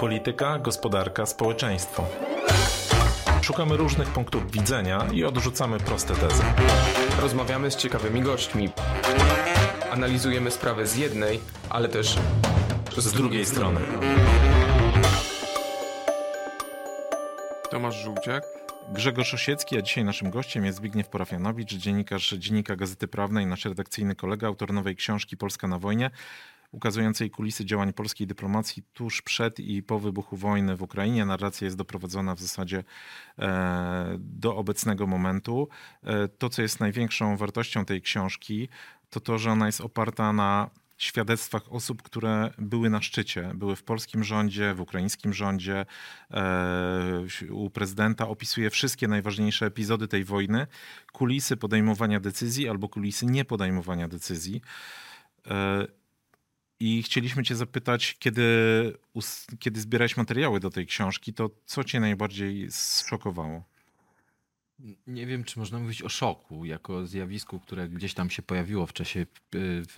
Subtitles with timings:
[0.00, 2.06] Polityka, gospodarka, społeczeństwo.
[3.42, 6.42] Szukamy różnych punktów widzenia i odrzucamy proste tezy.
[7.20, 8.70] Rozmawiamy z ciekawymi gośćmi.
[9.90, 11.40] Analizujemy sprawę z jednej,
[11.70, 12.18] ale też
[12.96, 13.80] z, Z drugiej strony.
[17.70, 18.44] Tomasz Żółciak.
[18.92, 24.16] Grzegorz Osiecki, a dzisiaj naszym gościem jest Zbigniew Porafianowicz, dziennikarz Dziennika Gazety Prawnej, nasz redakcyjny
[24.16, 26.10] kolega, autor nowej książki Polska na wojnie,
[26.72, 31.24] ukazującej kulisy działań polskiej dyplomacji tuż przed i po wybuchu wojny w Ukrainie.
[31.24, 32.84] Narracja jest doprowadzona w zasadzie
[33.38, 35.68] e, do obecnego momentu.
[36.02, 38.68] E, to, co jest największą wartością tej książki,
[39.10, 43.82] to to, że ona jest oparta na świadectwach osób, które były na szczycie, były w
[43.82, 45.86] polskim rządzie, w ukraińskim rządzie,
[46.30, 50.66] e, u prezydenta, opisuje wszystkie najważniejsze epizody tej wojny,
[51.12, 54.62] kulisy podejmowania decyzji albo kulisy niepodejmowania decyzji.
[56.80, 58.42] I chcieliśmy Cię zapytać, kiedy,
[59.58, 63.69] kiedy zbierałeś materiały do tej książki, to co Cię najbardziej zszokowało?
[65.06, 68.92] Nie wiem, czy można mówić o szoku jako zjawisku, które gdzieś tam się pojawiło w
[68.92, 69.26] czasie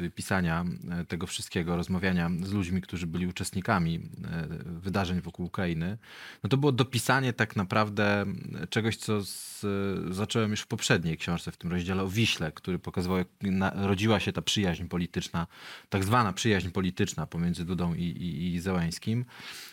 [0.01, 5.99] y, pisania e, tego wszystkiego, rozmawiania z ludźmi, którzy byli uczestnikami e, wydarzeń wokół Ukrainy.
[6.43, 8.27] No to było dopisanie tak naprawdę
[8.71, 9.67] czegoś, co z,
[10.15, 13.29] zacząłem już w poprzedniej książce, w tym rozdziale o Wiśle, który pokazywał, jak
[13.75, 15.47] rodziła się ta przyjaźń polityczna,
[15.89, 19.25] tak zwana przyjaźń polityczna pomiędzy Dudą i, i, i Zełańskim.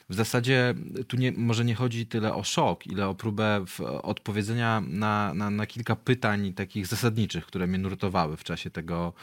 [0.09, 0.73] W zasadzie
[1.07, 3.65] tu nie, może nie chodzi tyle o szok, ile o próbę
[4.03, 9.13] odpowiedzenia na, na, na kilka pytań takich zasadniczych, które mnie nurtowały w czasie tego,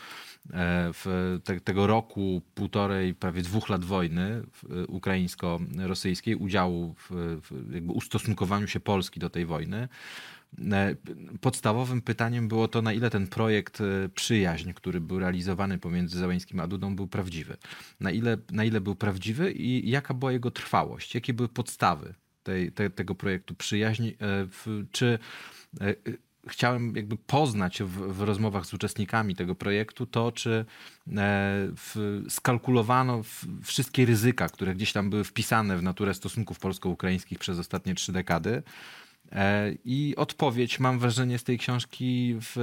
[0.50, 4.42] e, w te, tego roku, półtorej, prawie dwóch lat wojny
[4.88, 9.88] ukraińsko-rosyjskiej, udziału w, w jakby ustosunkowaniu się Polski do tej wojny.
[10.72, 10.96] E,
[11.40, 16.60] Podstawowym pytaniem było to, na ile ten projekt e, przyjaźń, który był realizowany pomiędzy Załęskim
[16.60, 17.56] a Dudą, był prawdziwy.
[18.00, 22.72] Na ile, na ile był prawdziwy i jaka była jego trwałość, jakie były podstawy tej,
[22.72, 24.14] te, tego projektu przyjaźń, e,
[24.92, 25.18] czy
[25.80, 25.94] e,
[26.48, 30.64] chciałem jakby poznać w, w rozmowach z uczestnikami tego projektu to, czy
[31.76, 37.58] w, skalkulowano w, wszystkie ryzyka, które gdzieś tam były wpisane w naturę stosunków polsko-ukraińskich przez
[37.58, 38.62] ostatnie trzy dekady.
[39.32, 42.56] E, I odpowiedź, mam wrażenie, z tej książki w,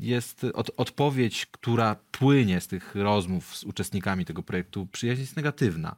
[0.00, 5.96] jest od, odpowiedź, która płynie z tych rozmów z uczestnikami tego projektu przyjaźń jest negatywna.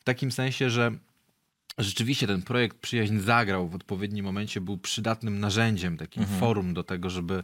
[0.00, 0.92] W takim sensie, że
[1.78, 7.10] rzeczywiście ten projekt Przyjaźń zagrał w odpowiednim momencie, był przydatnym narzędziem, takim forum do tego,
[7.10, 7.42] żeby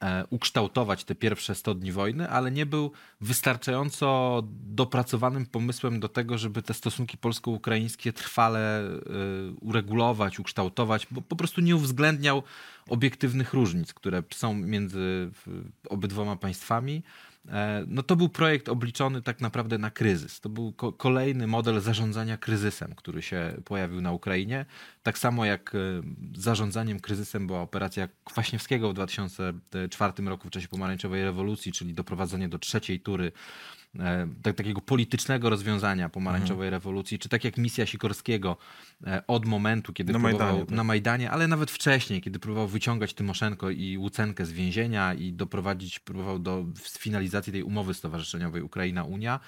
[0.00, 6.38] e, ukształtować te pierwsze 100 dni wojny, ale nie był wystarczająco dopracowanym pomysłem do tego,
[6.38, 9.00] żeby te stosunki polsko-ukraińskie trwale e,
[9.60, 12.42] uregulować, ukształtować, bo po prostu nie uwzględniał
[12.88, 15.30] obiektywnych różnic, które są między
[15.88, 17.02] obydwoma państwami.
[17.48, 20.40] E, No to był projekt obliczony tak naprawdę na kryzys.
[20.40, 24.66] To był ko- kolejny model zarządzania kryzysem, który się pojawił na Ukrainie.
[25.02, 25.78] Tak samo jak e,
[26.36, 32.58] zarządzaniem kryzysem była operacja Kwaśniewskiego w 2004 roku w czasie pomarańczowej rewolucji, czyli doprowadzenie do
[32.58, 33.32] trzeciej tury
[34.42, 38.56] tak, takiego politycznego rozwiązania pomarańczowej rewolucji, czy tak jak misja Sikorskiego
[39.06, 40.76] e, od momentu, kiedy Na próbował Majdanie, tak.
[40.76, 45.98] na Majdanie, ale nawet wcześniej, kiedy próbował wyciągać Tymoszenko i Łucenkę z więzienia i doprowadzić,
[45.98, 49.40] próbował do sfinalizacji tej umowy stowarzyszeniowej Ukraina-Unia.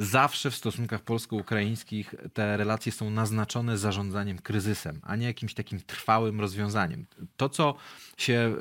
[0.00, 6.40] Zawsze w stosunkach polsko-ukraińskich te relacje są naznaczone zarządzaniem kryzysem, a nie jakimś takim trwałym
[6.40, 7.06] rozwiązaniem.
[7.36, 7.74] To, co
[8.16, 8.56] się e,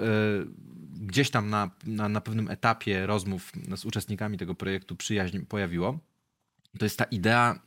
[0.93, 5.99] gdzieś tam na, na, na pewnym etapie rozmów z uczestnikami tego projektu przyjaźń pojawiło,
[6.79, 7.59] to jest ta idea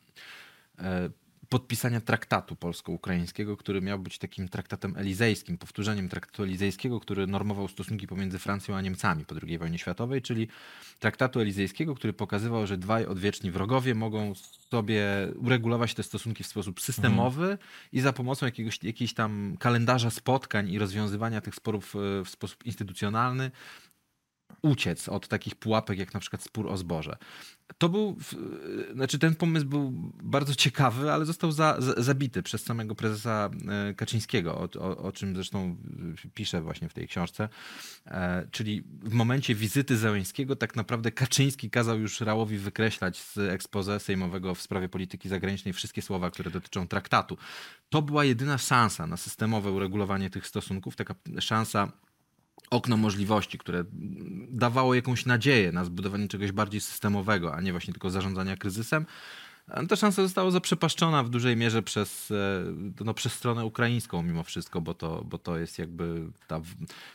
[0.79, 1.11] e,
[1.53, 8.07] podpisania traktatu polsko-ukraińskiego, który miał być takim traktatem elizejskim, powtórzeniem traktatu elizejskiego, który normował stosunki
[8.07, 10.49] pomiędzy Francją a Niemcami po II wojnie światowej, czyli
[11.01, 14.33] traktatu elizejskiego, który pokazywał, że dwaj odwieczni wrogowie mogą
[14.71, 15.05] sobie
[15.37, 17.59] uregulować te stosunki w sposób systemowy
[17.93, 22.67] i za pomocą jakiegoś, jakiejś tam kalendarza spotkań i rozwiązywania tych sporów e, w sposób
[22.67, 23.51] instytucjonalny
[24.63, 27.17] uciec od takich pułapek, jak na przykład spór o zboże.
[27.79, 28.35] To był, w-
[28.95, 29.93] znaczy ten pomysł był
[30.23, 33.51] bardzo ciekawy, ale został za, za, zabity przez samego prezesa
[33.91, 35.77] e, Kaczyńskiego, o, o, o czym zresztą
[36.25, 37.49] e, piszę właśnie w tej książce.
[38.07, 44.01] E, czyli w momencie wizyty Zełęńskiego tak naprawdę Kaczyński kazał już Rałowi wykreślać z expose
[44.01, 47.37] sejmowego w sprawie polityki zagranicznej wszystkie słowa, które dotyczą traktatu.
[47.89, 51.93] To była jedyna szansa na systemowe uregulowanie tych stosunków, taka szansa
[52.73, 53.85] okno możliwości, które
[54.49, 59.07] dawało jakąś nadzieję na zbudowanie czegoś bardziej systemowego, a nie właśnie tylko zarządzania kryzysem.
[59.89, 62.65] Ta szansa została zaprzepaszczona w dużej mierze przez, e,
[63.05, 66.61] no, przez stronę ukraińską mimo wszystko, bo to, bo to jest jakby ta,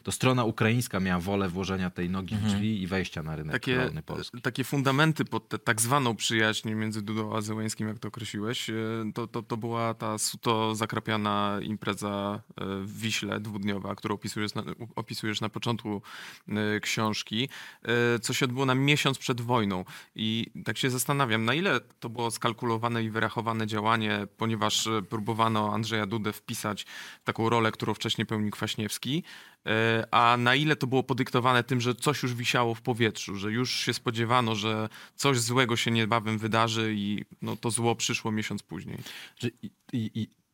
[0.03, 3.75] to strona ukraińska miała wolę włożenia tej nogi w drzwi i wejścia na rynek Takie,
[3.75, 4.41] rolny polski.
[4.41, 8.73] takie fundamenty pod tę tak zwaną przyjaźń między Dudą a Zełęskim, jak to określiłeś, e,
[9.13, 14.63] to, to, to była ta suto zakrapiana impreza e, w Wiśle dwudniowa, którą opisujesz na,
[14.95, 16.01] opisujesz na początku
[16.49, 17.49] e, książki,
[17.83, 19.85] e, co się odbyło na miesiąc przed wojną.
[20.15, 25.73] I tak się zastanawiam, na ile to było skalkulowane i wyrachowane działanie, ponieważ e, próbowano
[25.73, 26.85] Andrzeja Dudę wpisać
[27.21, 29.23] w taką rolę, którą wcześniej pełnił Kwaśniewski,
[29.65, 33.51] e, a na ile to było podyktowane tym, że coś już wisiało w powietrzu, że
[33.51, 38.63] już się spodziewano, że coś złego się niebawem wydarzy i no, to zło przyszło miesiąc
[38.63, 38.97] później.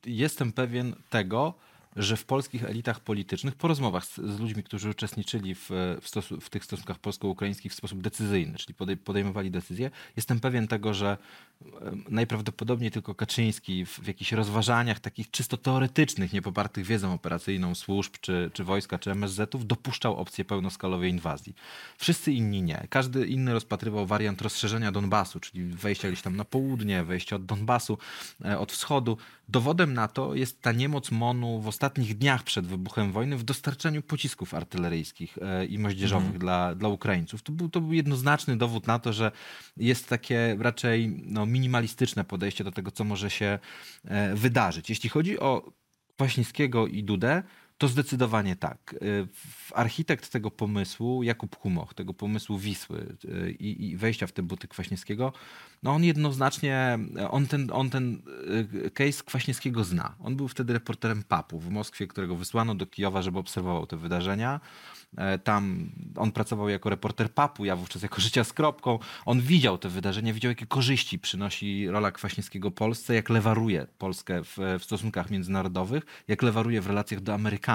[0.06, 1.54] Jestem pewien tego,
[1.96, 5.70] że w polskich elitach politycznych, po rozmowach z, z ludźmi, którzy uczestniczyli w,
[6.02, 10.68] w, stosu, w tych stosunkach polsko-ukraińskich w sposób decyzyjny, czyli podej, podejmowali decyzje, jestem pewien
[10.68, 11.18] tego, że
[12.10, 18.52] najprawdopodobniej tylko Kaczyński w, w jakichś rozważaniach takich czysto teoretycznych, niepopartych wiedzą operacyjną służb, czy,
[18.54, 21.56] czy wojska, czy MSZ-ów, dopuszczał opcję pełnoskalowej inwazji.
[21.98, 22.88] Wszyscy inni nie.
[22.90, 27.98] Każdy inny rozpatrywał wariant rozszerzenia Donbasu, czyli wejścia gdzieś tam na południe, wejścia od Donbasu,
[28.46, 29.18] e, od wschodu.
[29.50, 34.02] Dowodem na to jest ta niemoc MONU w ostatnich dniach przed wybuchem wojny w dostarczaniu
[34.02, 37.42] pocisków artyleryjskich e, i moździerzowych dla, dla Ukraińców.
[37.42, 39.32] To był, to był jednoznaczny dowód na to, że
[39.78, 43.60] jest takie raczej no, minimalistyczne podejście do tego, co może się
[44.06, 44.90] e, wydarzyć.
[44.90, 45.74] Jeśli chodzi o
[46.16, 47.44] Kwaśniewskiego i Dudę,
[47.78, 48.96] to zdecydowanie tak.
[49.34, 54.44] W- Architekt tego pomysłu, Jakub Humoch, tego pomysłu Wisły y, i, i wejścia w te
[54.44, 55.34] buty Kwaśniewskiego,
[55.84, 57.00] no on jednoznacznie,
[57.30, 58.22] on ten, on ten
[58.86, 60.16] y, case Kwaśniewskiego zna.
[60.20, 64.60] On był wtedy reporterem PAP-u w Moskwie, którego wysłano do Kijowa, żeby obserwował te wydarzenia.
[65.18, 69.00] E, Tam on pracował jako reporter PAP-u, ja wówczas jako życia z kropką.
[69.26, 74.58] On widział te wydarzenia, widział jakie korzyści przynosi rola Kwaśniewskiego Polsce, jak lewaruje Polskę w,
[74.80, 77.73] w stosunkach międzynarodowych, jak lewaruje w relacjach do Amerykanów.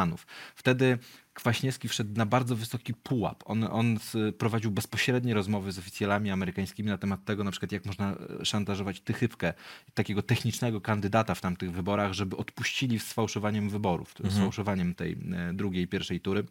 [0.55, 0.99] Wtedy
[1.39, 3.43] Kwaśniewski wszedł na bardzo wysoki pułap.
[3.47, 3.99] On, on
[4.39, 9.01] prowadził bezpośrednie rozmowy z oficjalami amerykańskimi na temat tego, na przykład jak można e, szantażować
[9.01, 9.55] Tychybkę,
[9.95, 15.53] takiego technicznego kandydata w tamtych wyborach, żeby odpuścili z sfałszowaniem wyborów, z sfałszowaniem tej e,
[15.55, 16.45] drugiej, pierwszej tury.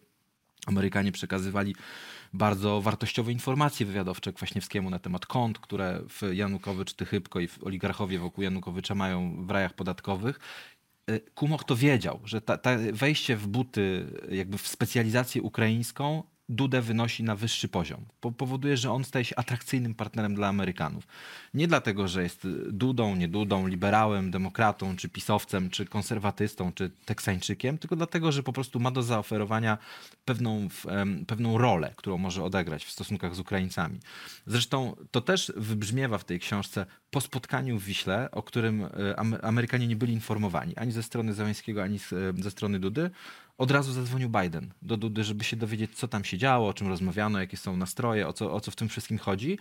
[0.66, 1.76] Amerykanie przekazywali
[2.34, 8.20] bardzo wartościowe informacje wywiadowcze Kwaśniewskiemu na temat kont, które w Janukowycz, Tychybko i w oligarchowie
[8.20, 10.40] wokół Janukowycza mają w rajach podatkowych.
[11.08, 16.82] E, Kumoch to wiedział, że ta, ta wejście w buty, jakby w specjalizację ukraińską, Dudę
[16.82, 18.06] wynosi na wyższy poziom.
[18.22, 21.08] Po, powoduje, że on staje się atrakcyjnym partnerem dla Amerykanów.
[21.54, 27.78] Nie dlatego, że jest Dudą, nie Dudą, liberałem, demokratą, czy pisowcem, czy konserwatystą, czy teksańczykiem,
[27.78, 29.78] tylko dlatego, że po prostu ma do zaoferowania
[30.26, 30.68] pewną,
[31.28, 34.00] pewną rolę, którą może odegrać w stosunkach z Ukraińcami.
[34.46, 39.38] Zresztą to też wybrzmiewa w tej książce po spotkaniu w Wiśle, o którym e, Am-
[39.42, 43.12] Amerykanie nie byli informowani ani ze strony Załęskiego, ani e, ze strony Dudy.
[43.58, 46.88] Od razu zadzwonił Biden do Dudy, żeby się dowiedzieć, co tam się działo, o czym
[46.88, 49.58] rozmawiano, jakie są nastroje, o co, o co w tym wszystkim chodzi.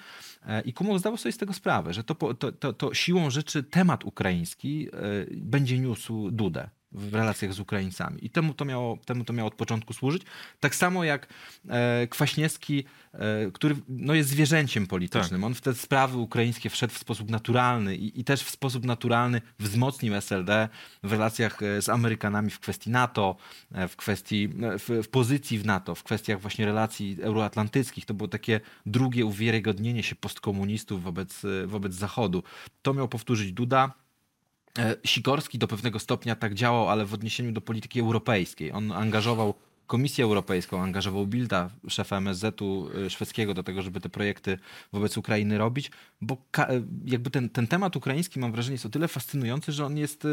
[0.46, 3.62] E, I Kumow zdawał sobie z tego sprawę, że to, to, to, to siłą rzeczy
[3.62, 4.92] temat ukraiński e,
[5.36, 8.26] będzie niósł Dudę w relacjach z Ukraińcami.
[8.26, 10.22] I temu to miało, temu to miało od początku służyć.
[10.60, 11.26] Tak samo jak
[11.68, 15.44] e, Kwaśniewski, e, który no, jest zwierzęciem politycznym.
[15.44, 19.42] On w te sprawy ukraińskie wszedł w sposób naturalny i, i też w sposób naturalny
[19.58, 20.68] wzmocnił SLD
[21.02, 23.36] w relacjach e, z Amerykanami w kwestii NATO,
[23.72, 28.06] e, w kwestii, e, w, w pozycji w NATO, w kwestiach właśnie relacji euroatlantyckich.
[28.06, 32.42] To było takie drugie uwiarygodnienie się postkomunistów wobec, wobec Zachodu.
[32.82, 34.05] To miał powtórzyć Duda.
[34.78, 38.72] E, Sikorski do pewnego stopnia tak działał, ale w odniesieniu do polityki europejskiej.
[38.72, 39.54] On angażował
[39.86, 44.58] Komisję Europejską, angażował Bilda, szefa MSZ-u e, szwedzkiego do tego, żeby te projekty
[44.92, 49.08] wobec Ukrainy robić, bo e, jakby ten, ten temat ukraiński mam wrażenie jest o tyle
[49.08, 50.26] fascynujący, że on jest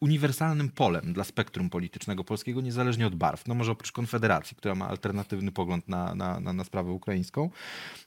[0.00, 3.46] uniwersalnym polem dla spektrum politycznego polskiego, niezależnie od barw.
[3.46, 7.50] No może oprócz Konfederacji, która ma alternatywny pogląd na, na, na, na sprawę ukraińską.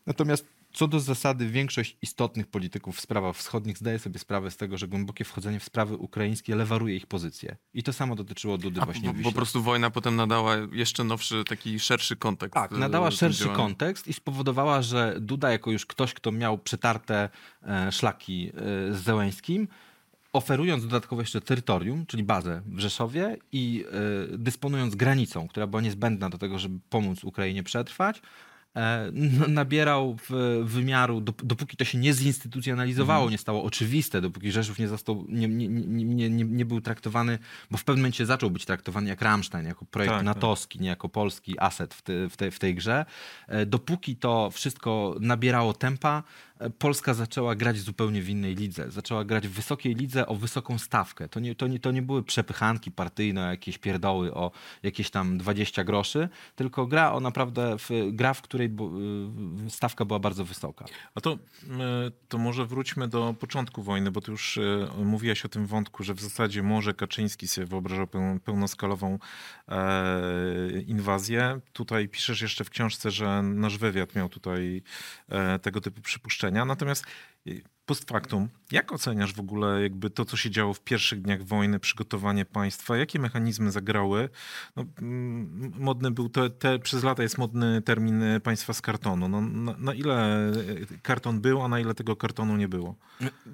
[0.05, 4.77] Natomiast co do zasady, większość istotnych polityków w sprawach wschodnich zdaje sobie sprawę z tego,
[4.77, 7.57] że głębokie wchodzenie w sprawy ukraińskie lewaruje ich pozycję.
[7.73, 11.03] I to samo dotyczyło Dudy A właśnie po, w po prostu wojna potem nadała jeszcze
[11.03, 12.53] nowszy, taki szerszy kontekst.
[12.53, 17.29] Tak, e, nadała szerszy kontekst i spowodowała, że Duda, jako już ktoś, kto miał przetarte
[17.63, 18.51] e, szlaki e,
[18.95, 19.67] z Zełęskim,
[20.33, 23.85] oferując dodatkowo jeszcze terytorium, czyli bazę w Rzeszowie i
[24.31, 28.21] dysponując granicą, która była niezbędna do tego, żeby pomóc Ukrainie przetrwać,
[29.47, 34.87] nabierał w wymiaru, dop- dopóki to się nie zinstytucjonalizowało, nie stało oczywiste, dopóki Rzeszów nie,
[34.87, 37.39] został, nie, nie, nie, nie, był traktowany,
[37.71, 40.25] bo w pewnym momencie zaczął być traktowany jak Rammstein, jako projekt Tak, tak.
[40.25, 43.05] natowski, nie jako polski aset w, ty, w, tej, w tej grze.
[43.47, 46.48] E, Dopóki to wszystko nabierało tempa, e,
[46.79, 48.91] Polska zaczęła grać zupełnie w innej lidze.
[48.91, 51.29] Zaczęła grać w wysokiej lidze o wysoką stawkę.
[51.29, 54.51] To nie, to nie, to nie były przepychanki partyjne, jakieś pierdoły o
[54.83, 58.69] jakieś tam 20 groszy, tylko gra o naprawdę, w, gra, w której
[59.69, 60.85] stawka była bardzo wysoka.
[61.15, 61.37] A to, e,
[62.29, 66.13] to może wróćmy do początku wojny, bo ty już e, mówiłeś o tym wątku, że
[66.13, 69.19] w zasadzie może Kaczyński sobie wyobrażał peł- pełnoskalową
[69.67, 71.59] e, inwazję.
[71.73, 74.81] Tutaj piszesz jeszcze w książce, że nasz wywiad miał tutaj
[75.61, 76.48] tego typu przypuszczenia.
[76.51, 77.05] Natomiast
[77.45, 81.43] e, post factum, jak oceniasz w ogóle jakby to, co się działo w pierwszych dniach
[81.43, 82.97] wojny, przygotowanie państwa?
[82.97, 84.29] Jakie mechanizmy zagrały?
[84.75, 84.85] No,
[85.79, 89.27] modny był, to, te, przez lata jest modny termin e, państwa z kartonu.
[89.27, 90.53] No, na, na ile e,
[91.01, 92.95] karton był, a na ile tego kartonu nie było?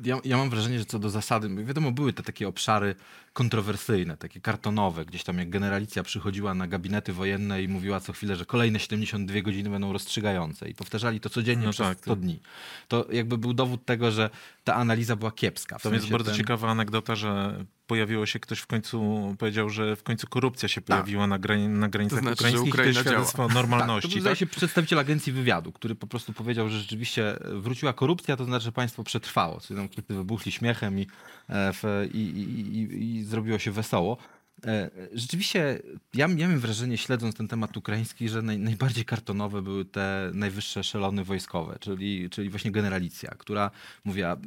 [0.03, 2.95] Ja, ja mam wrażenie, że co do zasady, wiadomo, były te takie obszary
[3.33, 8.35] kontrowersyjne, takie kartonowe, gdzieś tam jak generalicja przychodziła na gabinety wojenne i mówiła co chwilę,
[8.35, 12.15] że kolejne 72 godziny będą rozstrzygające i powtarzali to codziennie No przez tak, 100 to-
[12.15, 12.39] dni.
[12.87, 14.24] To jakby był dowód tego, że
[14.63, 15.79] ta analiza była kiepska.
[15.79, 19.95] W To jest bardzo ten- ciekawa anegdota, że pojawiło się ktoś w końcu, powiedział, że
[19.95, 20.85] w końcu korupcja się Tak.
[20.87, 22.73] pojawiła na, grani- na granicach To znaczy, że ukraińskich.
[22.73, 24.15] Ukraina to jest świadectwo Tak, to normalności.
[24.15, 28.45] był, Tak, się, przedstawiciel agencji wywiadu, który po prostu powiedział, że rzeczywiście wróciła korupcja, to
[28.45, 29.59] znaczy, że państwo przetrwało.
[29.61, 31.07] Czyli tam wszyscy wybuchli śmiechem i,
[31.49, 31.73] e,
[32.13, 34.17] i, i, i, i zrobiło się wesoło.
[34.65, 35.79] E, Rzeczywiście,
[36.13, 40.83] ja, ja miałem wrażenie, śledząc ten temat ukraiński, że naj, najbardziej kartonowe były te najwyższe
[40.83, 43.71] szelony wojskowe, czyli, czyli właśnie generalicja, która
[44.05, 44.37] mówiła,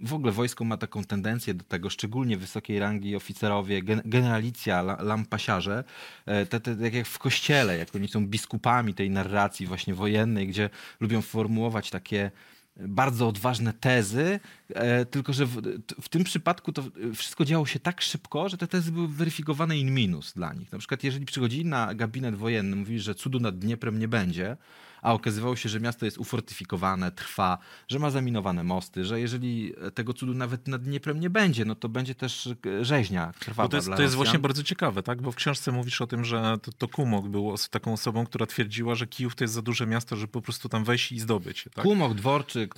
[0.00, 5.02] w ogóle wojsko ma taką tendencję do tego, szczególnie wysokiej rangi oficerowie, gen, generalicja, la,
[5.02, 5.84] lampasiarze,
[6.26, 10.48] e, te, te, tak jak w kościele, jak oni są biskupami tej narracji właśnie wojennej,
[10.48, 10.70] gdzie
[11.00, 12.30] lubią formułować takie
[12.76, 15.62] bardzo odważne tezy, e, tylko że w,
[16.00, 16.82] w tym przypadku to
[17.14, 20.72] wszystko działo się tak szybko, że te tezy były weryfikowane in minus dla nich.
[20.72, 24.56] Na przykład jeżeli przychodzili na gabinet wojenny, mówili, że cudu nad Dnieprem nie będzie,
[25.04, 27.58] a okazywało się, że miasto jest ufortyfikowane, trwa,
[27.88, 31.88] że ma zaminowane mosty, że jeżeli tego cudu nawet nad Dnieprem nie będzie, no to
[31.88, 35.22] będzie też e, rzeźnia krwawa Bo to jest, to jest właśnie bardzo ciekawe, tak?
[35.22, 38.94] Bo w książce mówisz o tym, że to, to Kumok był taką osobą, która twierdziła,
[38.94, 41.68] że Kijów to jest za duże miasto, żeby po prostu tam wejść i zdobyć.
[41.74, 41.84] Tak?
[41.84, 42.74] Kumok, Dworczyk,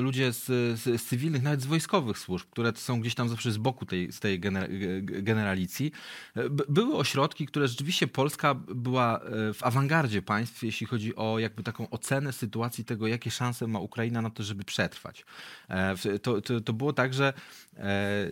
[0.00, 0.44] ludzie z,
[0.80, 4.12] z, z cywilnych, nawet z wojskowych służb, które są gdzieś tam zawsze z boku tej,
[4.12, 5.92] z tej gener, ge- generalicji.
[6.36, 11.62] E, Były ośrodki, które rzeczywiście Polska była e, w awangardzie państw, jeśli chodzi o jakby
[11.72, 15.24] taką ocenę sytuacji tego, jakie szanse ma Ukraina na to, żeby przetrwać.
[15.68, 17.32] E, To, to, to było tak, że
[17.76, 18.30] e,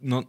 [0.00, 0.22] no,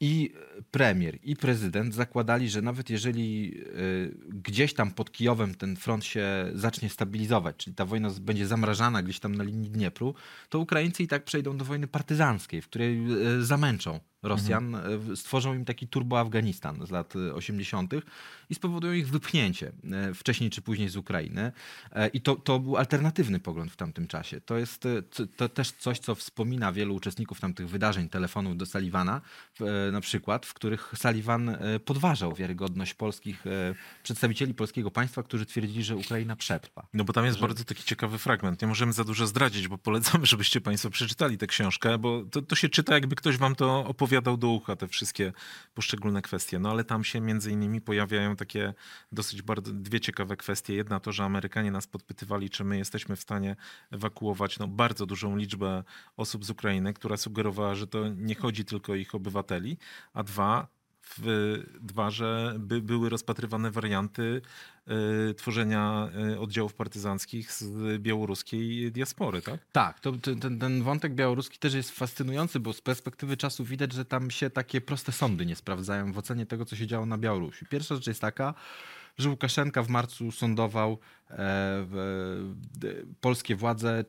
[0.00, 0.34] i
[0.70, 6.50] premier, i prezydent zakładali, że nawet jeżeli y, gdzieś tam pod Kijowem ten front się
[6.54, 10.14] zacznie stabilizować, czyli ta wojna będzie zamrażana gdzieś tam na linii Dniepru,
[10.48, 13.06] to Ukraińcy i tak przejdą do wojny partyzanckiej, w której
[13.40, 14.74] zamęczą Rosjan,
[15.12, 17.92] y, stworzą im taki turbo-Afganistan z lat y, 80.
[18.50, 19.72] i spowodują ich wypchnięcie
[20.10, 21.52] y, wcześniej czy później z Ukrainy.
[21.92, 24.40] E, I to, to był alternatywny pogląd w tamtym czasie.
[24.40, 24.88] To jest
[25.36, 30.54] to też coś, co wspomina wielu uczestników tamtych wydarzeń, telefonów do e, na przykład, w
[30.54, 36.86] których Sullivan e, podważał wiarygodność polskich e, przedstawicieli polskiego państwa, którzy twierdzili, że Ukraina przetrwa.
[36.94, 38.62] No bo tam jest bardzo taki ciekawy fragment.
[38.62, 42.56] Nie możemy za dużo zdradzić, bo polecamy, żebyście Państwo przeczytali tę książkę, bo to, to
[42.56, 45.32] się czyta, jakby ktoś Wam to opowiadał do ucha, te wszystkie
[45.74, 46.58] poszczególne kwestie.
[46.58, 48.74] No ale tam się między innymi pojawiają takie
[49.12, 50.74] dosyć bardzo dwie ciekawe kwestie.
[50.74, 53.56] Jedna to, że Amerykanie nas podpytywali, czy my jesteśmy w stanie
[53.90, 55.84] ewakuować no, bardzo dużą liczbę
[56.16, 59.78] osób z Ukrainy, która sugerowała, że to nie chodzi tylko o ich obywateli,
[60.12, 60.68] a dwa,
[61.80, 64.42] dwa że by, były rozpatrywane warianty
[65.30, 69.60] y, tworzenia y, oddziałów partyzanckich z białoruskiej diaspory, tak?
[69.72, 74.04] Tak, to, ten, ten wątek białoruski też jest fascynujący, bo z perspektywy czasu widać, że
[74.04, 77.66] tam się takie proste sądy nie sprawdzają w ocenie tego, co się działo na Białorusi.
[77.66, 78.54] Pierwsza rzecz jest taka,
[79.18, 80.98] że Łukaszenka w marcu sądował
[81.30, 81.86] e,
[82.74, 84.04] d, polskie władze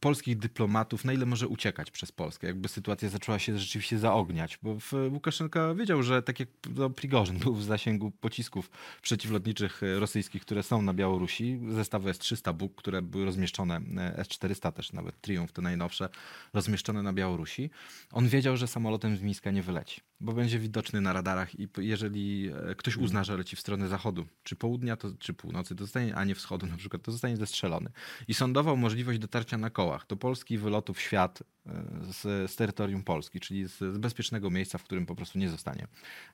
[0.00, 4.76] polskich dyplomatów, na ile może uciekać przez Polskę, jakby sytuacja zaczęła się rzeczywiście zaogniać, bo
[5.10, 8.70] Łukaszenka wiedział, że tak jak no, Prigorzyn był w zasięgu pocisków
[9.02, 14.72] przeciwlotniczych e, rosyjskich, które są na Białorusi, zestawy S-300 Buk, które były rozmieszczone, e, S-400
[14.72, 16.08] też nawet, Triumph te najnowsze,
[16.52, 17.70] rozmieszczone na Białorusi.
[18.12, 22.50] On wiedział, że samolotem z Mińska nie wyleci, bo będzie widoczny na radarach i jeżeli
[22.70, 26.16] e, ktoś uzna, że leci w stronę zachodu, czy południa, to, czy północy, to zostanie,
[26.16, 27.90] a nie wschodu na przykład, to zostanie zestrzelony.
[28.28, 31.72] I sądował możliwość dotarcia na kołach do Polski, wylotu w świat e,
[32.12, 35.86] z, z terytorium Polski, czyli z, z bezpiecznego miejsca, w którym po prostu nie zostanie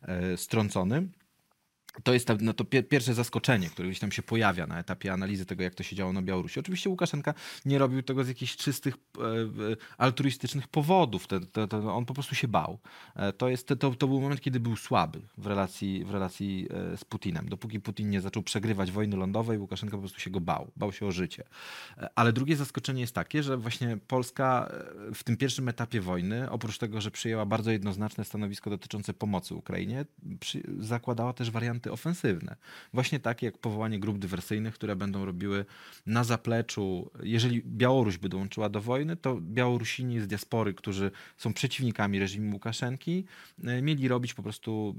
[0.03, 1.09] e, strącony.
[2.03, 5.13] To jest ta, no to pie, pierwsze zaskoczenie, które gdzieś tam się pojawia na etapie
[5.13, 6.61] analizy tego, jak to się działo na Białorusi.
[6.61, 9.21] Oczywiście Łukaszenka nie robił tego z jakichś czystych, e,
[9.99, 11.27] altruistycznych powodów.
[11.27, 12.79] To, to, to on po prostu się bał.
[13.15, 16.97] E, to, jest, to, to był moment, kiedy był słaby w relacji, w relacji e,
[16.97, 17.49] z Putinem.
[17.49, 20.71] Dopóki Putin nie zaczął przegrywać wojny lądowej, Łukaszenka po prostu się go bał.
[20.77, 21.45] Bał się o życie.
[22.15, 24.73] Ale drugie zaskoczenie jest takie, że właśnie Polska
[25.15, 30.05] w tym pierwszym etapie wojny, oprócz tego, że przyjęła bardzo jednoznaczne stanowisko dotyczące pomocy Ukrainie,
[30.79, 32.57] zakładała też warianty ofensywne.
[32.93, 35.65] Właśnie takie jak powołanie grup dywersyjnych, które będą robiły
[36.07, 42.19] na zapleczu, jeżeli Białoruś by dołączyła do wojny, to Białorusini z diaspory, którzy są przeciwnikami
[42.19, 43.25] reżimu Łukaszenki,
[43.65, 44.97] e, mieli robić po prostu,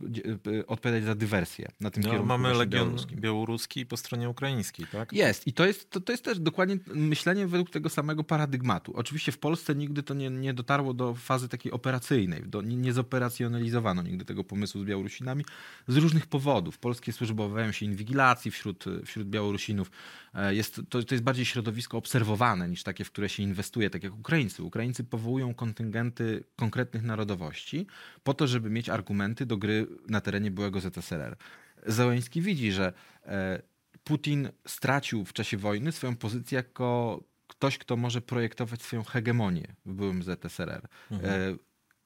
[0.59, 3.19] e, odpowiadać za dywersję na tym No, kierunku mamy legion białoruskim.
[3.19, 5.13] białoruski po stronie ukraińskiej, tak?
[5.13, 8.93] Jest i to jest, to, to jest też dokładnie myślenie według tego samego paradygmatu.
[8.95, 12.93] Oczywiście w Polsce nigdy to nie, nie dotarło do fazy takiej operacyjnej, do, nie, nie
[12.93, 15.45] zoperacjonalizowano nigdy tego pomysłu z Białorusinami
[15.87, 16.66] z różnych powodów.
[16.77, 19.91] Polskie służby obawiają się inwigilacji wśród, wśród Białorusinów.
[20.33, 24.03] E, Jest, to, to jest bardziej środowisko obserwowane niż takie, w które się inwestuje, tak
[24.03, 24.63] jak Ukraińcy.
[24.63, 27.87] Ukraińcy powołują kontyngenty konkretnych narodowości
[28.23, 31.37] po to, żeby mieć argumenty do gry na terenie byłego ZSRR.
[31.85, 32.93] Zełęński widzi, że
[33.25, 33.61] e,
[34.03, 39.93] Putin stracił w czasie wojny swoją pozycję jako ktoś, kto może projektować swoją hegemonię w
[39.93, 40.87] byłym ZSRR.
[41.23, 41.55] E,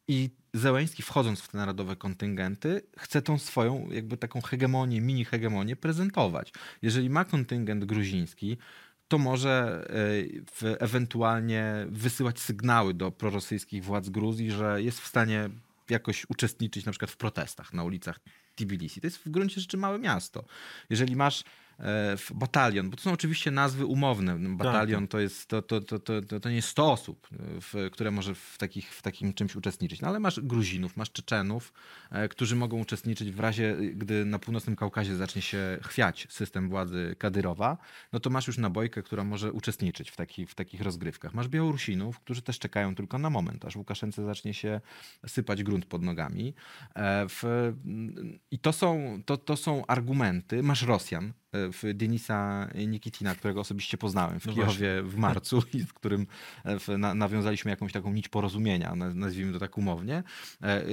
[0.07, 5.75] I Zełęński, wchodząc w te narodowe kontyngenty, chce tą swoją jakby taką hegemonię, mini hegemonię
[5.75, 6.53] prezentować.
[6.81, 8.57] Jeżeli ma kontyngent gruziński,
[9.07, 9.87] to może
[10.63, 15.49] e, ewentualnie wysyłać sygnały do prorosyjskich władz Gruzji, że jest w stanie
[15.89, 18.19] jakoś uczestniczyć na przykład w protestach na ulicach
[18.55, 19.01] Tbilisi.
[19.01, 20.45] To jest w gruncie rzeczy małe miasto.
[20.89, 21.43] Jeżeli masz
[22.33, 24.37] batalion, bo to są oczywiście nazwy umowne.
[24.37, 25.99] No, Batalion to jest to, to, to,
[26.39, 30.01] to, nie jest 100 osób, e, w, które może w, takich, w takim czymś uczestniczyć.
[30.01, 31.73] No ale masz Gruzinów, masz Czeczenów,
[32.11, 37.15] e, którzy mogą uczestniczyć w razie, gdy na północnym Kaukazie zacznie się chwiać system władzy
[37.19, 37.77] Kadyrowa,
[38.13, 41.33] no to masz już nabojkę, która może uczestniczyć w, taki, w takich rozgrywkach.
[41.33, 44.81] Masz Białorusinów, którzy też czekają tylko na moment, aż Łukaszence zacznie się
[45.27, 46.53] sypać grunt pod nogami.
[46.95, 47.43] E, W,
[48.51, 50.63] I to są, to, to są argumenty.
[50.63, 55.79] Masz Rosjan, e, w Denisa Nikitina, którego osobiście poznałem w No Kijowie w marcu i
[55.79, 56.27] z którym
[56.65, 60.23] e, nawiązaliśmy jakąś taką nić porozumienia, na- nazwijmy to tak umownie.
[60.61, 60.85] E,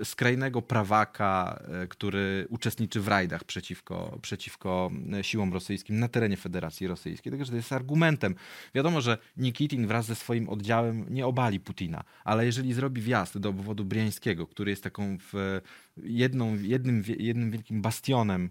[0.00, 4.90] e, Skrajnego prawaka, który uczestniczy w rajdach przeciwko, przeciwko
[5.22, 7.32] siłom rosyjskim na terenie Federacji Rosyjskiej.
[7.32, 8.34] Także to jest argumentem.
[8.74, 13.48] Wiadomo, że Nikitin wraz ze swoim oddziałem nie obali Putina, ale jeżeli zrobi wjazd do
[13.48, 15.60] obwodu briańskiego, który jest taką w
[16.02, 18.50] jedną, jednym, jednym wielkim bastionem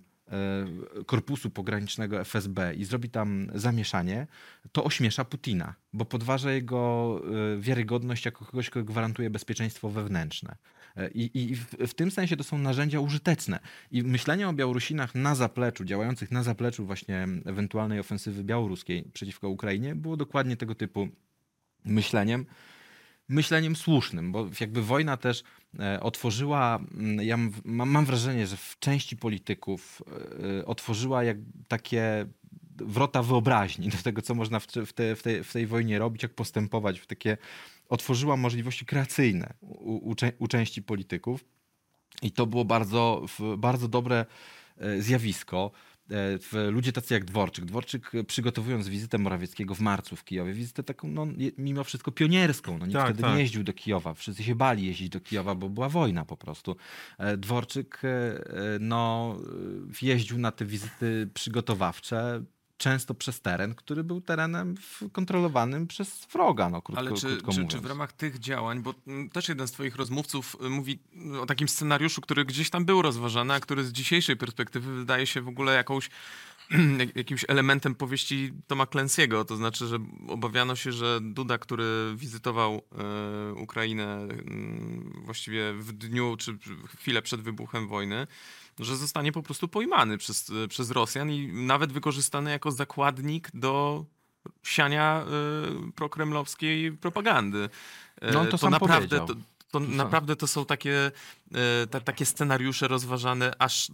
[1.06, 4.28] korpusu pogranicznego FSB i zrobi tam zamieszanie,
[4.72, 7.22] to ośmiesza Putina, bo podważa jego
[7.56, 10.56] e, wiarygodność jako kogoś, kto gwarantuje bezpieczeństwo wewnętrzne.
[10.96, 13.60] E, I, i w, w tym sensie to są narzędzia użyteczne.
[13.92, 19.96] I myślenie o Białorusinach na zapleczu, działających na zapleczu właśnie ewentualnej ofensywy białoruskiej przeciwko Ukrainie,
[19.96, 21.08] było dokładnie tego typu
[21.86, 22.46] myśleniem
[23.30, 25.44] myśleniem słusznym, bo jakby wojna też e,
[26.02, 30.04] otworzyła, mm, ja mam- wrażenie, że w części polityków
[30.62, 31.38] e, otworzyła jak
[31.68, 32.26] takie
[32.76, 36.34] wrota wyobraźni do tego, co można w, te, w, tej, w tej wojnie robić, jak
[36.34, 37.38] postępować, w takie
[37.90, 41.46] otworzyła możliwości kreacyjne u, u, u części polityków.
[42.22, 43.26] I to było bardzo,
[43.58, 44.26] bardzo dobre
[44.78, 45.72] e, zjawisko.
[46.54, 47.66] E, Ludzie tacy jak Dworczyk.
[47.66, 52.78] Dworczyk e, przygotowując wizytę Morawieckiego w marcu w Kijowie, wizytę taką no, mimo wszystko pionierską.
[52.78, 53.36] No, nikt Tak, wtedy tak.
[53.36, 54.14] nie jeździł do Kijowa.
[54.14, 56.76] Wszyscy się bali jeździć do Kijowa, bo była wojna po prostu.
[57.18, 58.02] E, Dworczyk
[58.80, 59.36] no,
[60.02, 62.44] jeździł na te wizyty przygotowawcze
[62.78, 64.76] często przez teren, który był terenem
[65.12, 68.94] kontrolowanym przez wroga, no krótko, Ale czy, krótko czy, czy w ramach tych działań, bo
[69.08, 71.00] mm, też jeden z twoich rozmówców y, mówi
[71.36, 75.28] y, o takim scenariuszu, który gdzieś tam był rozważany, a który z dzisiejszej perspektywy wydaje
[75.28, 76.10] się w ogóle jakąś
[77.00, 82.82] jak- jakimś elementem powieści Toma Clancy'ego, to znaczy, że obawiano się, że Duda, który wizytował
[82.92, 86.58] e, Ukrainę mm, właściwie w dniu czy
[86.98, 88.28] chwilę przed wybuchem wojny,
[88.80, 94.06] że zostanie po prostu pojmany przez, przez Rosjan i nawet wykorzystany jako zakładnik do
[94.64, 95.26] siania
[95.88, 97.70] y, prokremlowskiej propagandy.
[98.22, 99.36] E, No, to sam naprawdę, to,
[99.72, 101.12] to naprawdę to są takie, e,
[101.92, 103.92] ta, takie scenariusze rozważane aż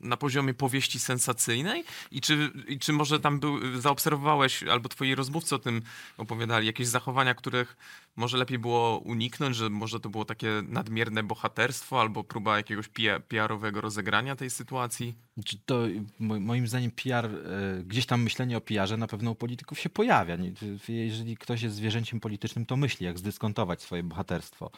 [0.00, 1.84] na poziomie powieści sensacyjnej?
[2.10, 5.82] I czy, i czy może tam był, zaobserwowałeś, albo twoi rozmówcy o tym
[6.18, 7.76] opowiadali, jakieś zachowania, których
[8.16, 12.88] może lepiej było uniknąć, że może to było takie nadmierne bohaterstwo, albo próba jakiegoś
[13.28, 15.14] PR-owego rozegrania tej sytuacji?
[15.44, 15.82] Czy to
[16.18, 17.30] mo- moim zdaniem PR, e,
[17.84, 20.36] gdzieś tam myślenie o PR-ze na pewno u polityków się pojawia.
[20.88, 24.70] Jeżeli ktoś jest zwierzęciem politycznym, to myśli, jak zdyskontować swoje bohaterstwo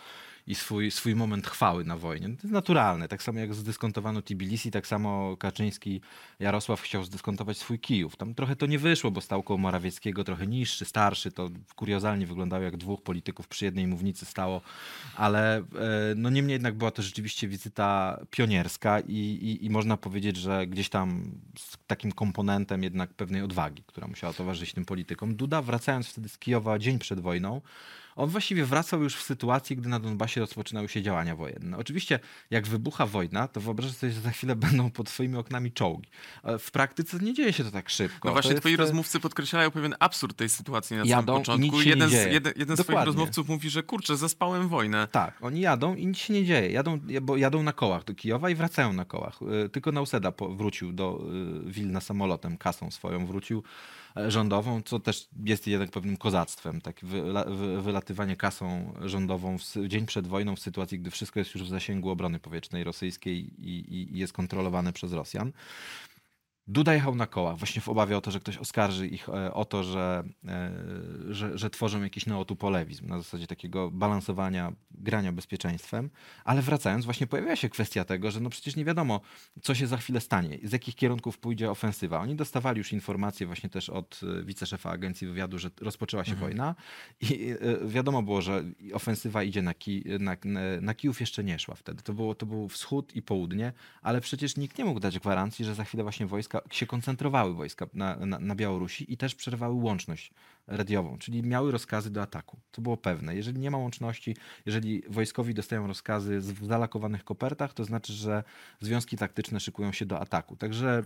[0.50, 2.26] i swój, swój moment chwały na wojnie.
[2.26, 3.08] To jest naturalne.
[3.08, 6.00] Tak samo jak zdyskontowano Tbilisi, tak samo Kaczyński,
[6.40, 8.16] Jarosław chciał zdyskontować swój Kijów.
[8.16, 11.32] Tam trochę to nie wyszło, bo stał koło Morawieckiego trochę niższy, starszy.
[11.32, 14.60] To kuriozalnie wyglądało, jak dwóch polityków przy jednej mównicy stało.
[15.16, 15.62] Ale e,
[16.16, 20.88] no niemniej jednak była to rzeczywiście wizyta pionierska i, i, i można powiedzieć, że gdzieś
[20.88, 21.22] tam
[21.58, 25.36] z takim komponentem jednak pewnej odwagi, która musiała towarzyszyć tym politykom.
[25.36, 27.60] Duda wracając wtedy z Kijowa dzień przed wojną,
[28.16, 31.77] on właściwie wracał już w sytuacji, gdy na Donbasie rozpoczynały się działania wojenne.
[31.77, 32.18] Oczywiście,
[32.51, 36.09] jak wybucha wojna, to wyobrażasz sobie, że za chwilę będą pod twoimi oknami czołgi.
[36.59, 38.29] W praktyce nie dzieje się to tak szybko.
[38.29, 41.40] No To właśnie jest, twoi e, rozmówcy podkreślają pewien absurd tej sytuacji na Jadą samym
[41.40, 41.64] początku.
[41.66, 45.09] nic się nie jeden, z, jeden, jeden z twoich rozmówców mówi, że kurczę, zaspałem wojnę.
[45.12, 46.70] Tak, oni jadą i nic się nie dzieje.
[46.73, 49.38] Jadą, bo jadą na kołach do Kijowa i wracają na kołach.
[49.64, 51.20] Y, Tylko Nauseda wrócił do
[51.68, 53.62] y, Wilna samolotem, kasą swoją wrócił
[54.10, 56.81] e, rządową, co też jest jednak pewnym kozactwem.
[56.81, 61.55] Tak wyla, wy, wylatywanie kasą rządową w, dzień przed wojną w sytuacji, gdy wszystko jest
[61.55, 65.53] już w zasięgu obrony powietrznej rosyjskiej i, i, i jest kontrolowane przez Rosjan.
[66.70, 69.64] Duda jechał na kołach, właśnie w obawie o to, że ktoś oskarży ich e, o
[69.64, 70.70] to, że, e,
[71.28, 76.11] że, że tworzą jakiś neotupolewizm na zasadzie takiego balansowania, grania bezpieczeństwem.
[76.44, 79.20] Ale wracając, właśnie pojawiła się kwestia tego, że no przecież nie wiadomo,
[79.62, 82.20] co się za chwilę stanie, z jakich kierunków pójdzie ofensywa.
[82.20, 86.74] Oni dostawali już informacje właśnie też od e, wiceszefa agencji wywiadu, że rozpoczęła się wojna
[87.20, 87.54] i
[87.87, 90.37] wiadomo było, że ofensywa idzie na, ki, na,
[90.80, 92.02] na Kijów jeszcze nie szła wtedy.
[92.02, 95.74] To, było, to był wschód i południe, ale przecież nikt nie mógł dać gwarancji, że
[95.74, 100.33] za chwilę właśnie wojska się koncentrowały wojska na, na, na Białorusi i też przerwały łączność
[100.66, 102.59] radiową, czyli miały rozkazy do ataku.
[102.73, 103.37] To było pewne.
[103.37, 108.44] Jeżeli nie ma łączności, jeżeli wojskowi dostają rozkazy w zalakowanych kopertach, to znaczy, że
[108.81, 110.57] związki taktyczne szykują się do ataku.
[110.57, 111.03] Także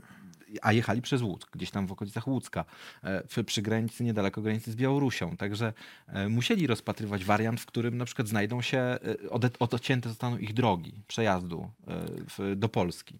[0.62, 2.64] a jechali przez Łódź, gdzieś tam w okolicach Łódzka,
[3.02, 5.36] e, przy, przy granicy, niedaleko granicy z Białorusią.
[5.36, 5.72] Także
[6.06, 8.98] e, musieli rozpatrywać wariant, w którym na przykład znajdą się, e,
[9.58, 11.70] odcięte zostaną ich drogi przejazdu
[12.56, 13.18] do Polski.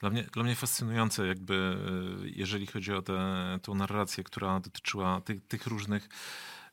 [0.00, 1.76] Dla mnie, dla mnie fascynujące, jakby
[2.24, 6.08] e, jeżeli chodzi o tę narrację, która dotyczyła tych, tych różnych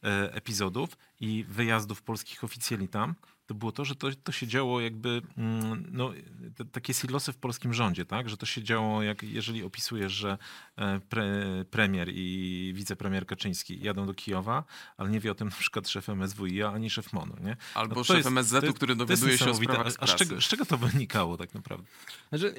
[0.04, 3.15] e, epizodów i wyjazdów polskich oficjeli tam,
[3.51, 6.11] to było to, że to, to się działo jakby, mm, no,
[6.55, 8.29] te, takie silosy w polskim rządzie, tak?
[8.29, 10.37] Że to się działo, jak jeżeli opisujesz, że
[10.75, 11.25] e, pre,
[11.71, 14.63] premier i wicepremier Kaczyński jadą do Kijowa,
[14.97, 17.57] ale nie wie o tym na przykład szef MSWiA ani szef MONU, nie?
[17.73, 20.43] Albo to szef jest- MSZ-u, który dowiaduje się o sprawach z A z czego, z
[20.43, 21.87] czego to wynikało tak naprawdę?
[22.29, 22.53] Znaczy,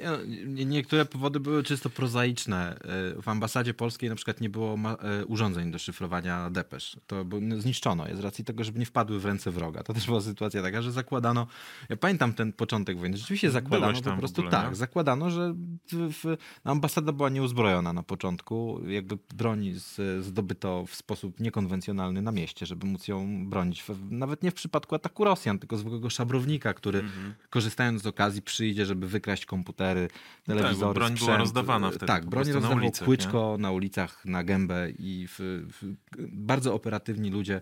[0.46, 2.76] nie- niektóre powody były czysto prozaiczne.
[3.16, 6.96] E, W ambasadzie polskiej na przykład nie było ma- e, urządzeń do szyfrowania depesz.
[7.07, 9.83] To było- no, zniszczono je z racji tego, żeby nie wpadły w ręce wroga.
[9.83, 11.47] To też była sytuacja taka, że zakładano,
[11.88, 14.77] ja pamiętam ten początek wojny, rzeczywiście zakładano po prostu ogóle, tak, nie?
[14.77, 15.55] zakładano, że
[15.92, 22.33] w, w, ambasada była nieuzbrojona na początku, jakby broni z, zdobyto w sposób niekonwencjonalny na
[22.33, 23.85] mieście, żeby móc ją bronić.
[24.11, 27.35] Nawet nie w przypadku ataku Rosjan, tylko zwykłego szabrownika, który Mhm.
[27.51, 30.09] korzystając z okazji przyjdzie, żeby wykraść komputery,
[30.47, 31.38] telewizory, Tak, broń była sprzęt.
[31.38, 35.38] rozdawana wtedy Tak, broń prostu na rozdawał ulicach, płyczko na ulicach, na gębę i w,
[35.38, 35.95] w,
[36.33, 37.61] bardzo operatywni ludzie,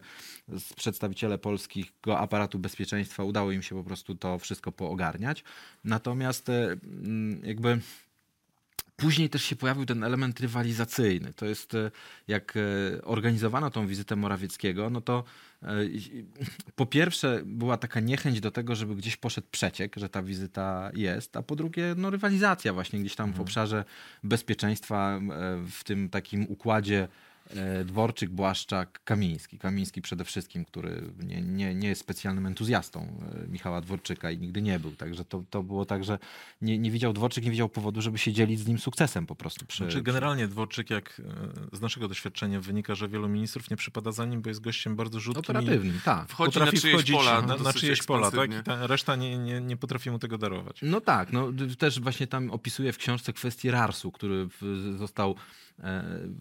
[0.77, 5.45] przedstawiciele polskiego aparatu bezpieczeństwa, udało im się po prostu to wszystko poogarniać.
[5.85, 7.81] Natomiast e, mm, jakby
[9.01, 11.33] Później też się pojawił ten element rywalizacyjny.
[11.33, 11.91] To jest, e,
[12.29, 15.25] jak e, organizowano tą wizytę Morawieckiego, no to
[16.77, 21.37] po pierwsze była taka niechęć do tego, żeby gdzieś poszedł przeciek, że ta wizyta jest,
[21.37, 23.85] a po drugie no, rywalizacja właśnie gdzieś tam w obszarze
[24.23, 25.21] bezpieczeństwa,
[25.71, 27.09] w tym takim układzie
[27.85, 29.59] Dworczyk, Błaszczak, Kamiński.
[29.59, 33.01] Kamiński przede wszystkim, który nie, nie, nie jest specjalnym entuzjastą
[33.45, 34.93] e, Michała Dworczyka i nigdy nie był.
[34.93, 36.19] Także to, to było tak, że
[36.63, 39.67] nie, nie widział Dworczyk, nie widział powodu, żeby się dzielić z nim sukcesem po prostu.
[39.67, 41.23] Przy, Znaczy generalnie Dworczyk, jak
[41.73, 44.97] e, z naszego doświadczenia wynika, że wielu ministrów nie przypada za nim, bo jest gościem
[44.97, 46.29] bardzo rzutkim i Operatywnym, tak.
[46.29, 48.51] Wchodzi na potrafi czyjeś wchodzić pola na, na dosyć czyjeś pola, tak?
[48.61, 50.81] I ta reszta nie, nie, nie potrafi mu tego darować.
[50.83, 55.35] No tak, no też właśnie tam opisuje w książce kwestię RARS-u, który w, został, e,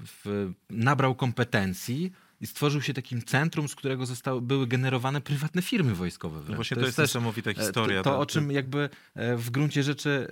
[0.06, 5.96] w, nabrał kompetencji i stworzył się takim centrum, z którego zostały, były generowane prywatne firmy
[5.96, 6.42] wojskowe.
[6.50, 8.04] No właśnie to jest, niesamowita e, historia.
[8.04, 10.28] To, to ta- o czym jakby e, w gruncie rzeczy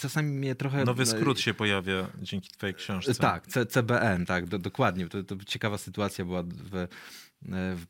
[0.00, 0.84] czasami mnie trochę...
[0.84, 3.14] Nowy e, skrót się pojawia dzięki twojej książce.
[3.14, 5.08] Tak, C- CBN, tak, do, dokładnie.
[5.08, 6.88] To, to ciekawa sytuacja była w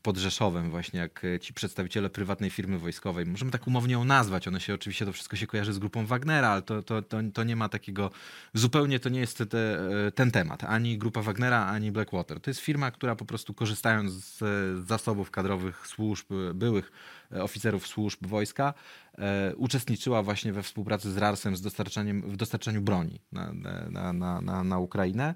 [0.03, 4.49] pod Rzeszowem właśnie, jak e, ci przedstawiciele prywatnej firmy wojskowej, możemy tak umownie ją nazwać,
[4.49, 7.45] one się oczywiście, to wszystko się kojarzy z grupą Wagnera, ale to, to, to, to
[7.45, 8.11] nie ma takiego,
[8.55, 12.41] zupełnie to nie jest te, e, ten temat, ani grupa Wagnera, ani Blackwater.
[12.41, 14.39] To jest firma, która po prostu korzystając z
[14.87, 16.93] zasobów kadrowych służb, e, byłych
[17.33, 18.75] e, oficerów służb wojska,
[19.19, 23.53] e, uczestniczyła właśnie we współpracy z RARS-em z dostarczaniem, w dostarczaniu broni na,
[23.91, 25.35] na, na, na, na Ukrainę.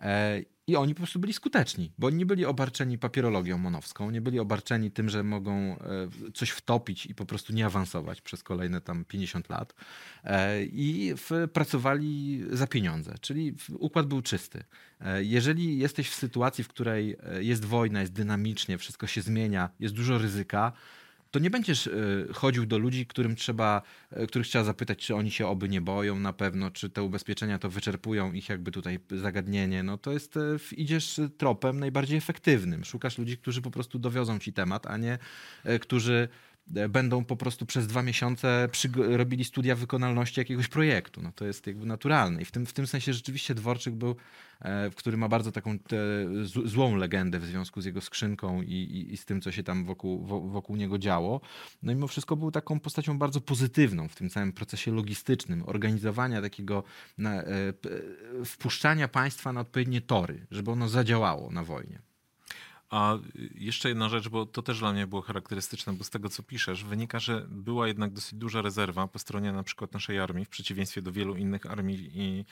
[0.00, 4.40] E, I oni po prostu byli skuteczni, bo nie byli obarczeni papierologią monowską, nie byli
[4.40, 5.78] obarczeni tym, że mogą e,
[6.34, 9.74] coś wtopić i po prostu nie awansować przez kolejne tam 50 lat.
[10.24, 11.14] E, I
[11.52, 14.64] pracowali za pieniądze, czyli układ był czysty.
[15.20, 20.18] Jeżeli jesteś w sytuacji, w której jest wojna, jest dynamicznie, wszystko się zmienia, jest dużo
[20.18, 20.72] ryzyka,
[21.30, 21.92] to nie będziesz e,
[22.32, 26.18] chodził do ludzi, którym trzeba, e, których trzeba zapytać, czy oni się oby nie boją
[26.18, 29.82] na pewno, czy te ubezpieczenia to wyczerpują ich jakby tutaj zagadnienie.
[29.82, 30.40] No to jest, e,
[30.76, 32.84] idziesz tropem najbardziej efektywnym.
[32.84, 35.18] Szukasz ludzi, którzy po prostu dowiozą ci temat, a nie
[35.80, 36.28] którzy
[36.88, 41.22] będą po prostu przez dwa miesiące robili studia wykonalności jakiegoś projektu.
[41.22, 42.42] No to jest jakby naturalne.
[42.42, 44.16] I w tym, w tym sensie rzeczywiście Dworczyk był,
[44.60, 45.96] e, który ma bardzo taką te,
[46.64, 49.84] złą legendę w związku z jego skrzynką i, i, i, z tym, co się tam
[49.84, 51.40] wokół, wokół niego działo.
[51.82, 56.84] No mimo wszystko był taką postacią bardzo pozytywną w tym całym procesie logistycznym, organizowania takiego
[57.18, 57.72] na, e,
[58.44, 62.09] wpuszczania państwa na odpowiednie tory, żeby ono zadziałało na wojnie.
[62.90, 63.18] A
[63.54, 66.84] jeszcze jedna rzecz, bo to też dla mnie było charakterystyczne, bo z tego co piszesz,
[66.84, 71.02] wynika, że była jednak dosyć duża rezerwa po stronie na przykład naszej armii, w przeciwieństwie
[71.02, 72.44] do wielu innych armii i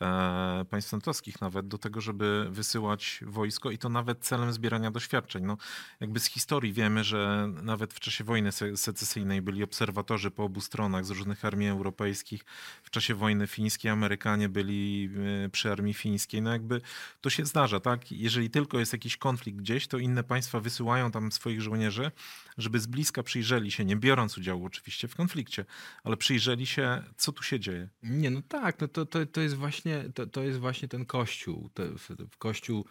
[0.00, 5.44] e, państw natowskich nawet, do tego, żeby wysyłać wojsko i to nawet celem zbierania doświadczeń.
[5.44, 5.56] No,
[6.00, 11.04] jakby z historii wiemy, że nawet w czasie wojny secesyjnej byli obserwatorzy po obu stronach
[11.04, 12.44] z różnych armii europejskich.
[12.82, 15.10] W czasie wojny fińskiej Amerykanie byli
[15.44, 16.42] e, przy armii fińskiej.
[16.42, 16.80] No jakby
[17.20, 18.12] to się zdarza, tak?
[18.12, 22.10] Jeżeli tylko jest jakiś konflikt gdzieś, gdzieś, to inne państwa wysyłają tam swoich żołnierzy,
[22.58, 25.64] żeby z bliska przyjrzeli się, nie biorąc udziału oczywiście w konflikcie,
[26.04, 27.88] ale przyjrzeli się, co tu się dzieje.
[28.02, 31.70] Nie, no tak, no to, to, to, jest, właśnie, to, to jest właśnie ten kościół,
[31.74, 31.82] to,
[32.38, 32.84] kościół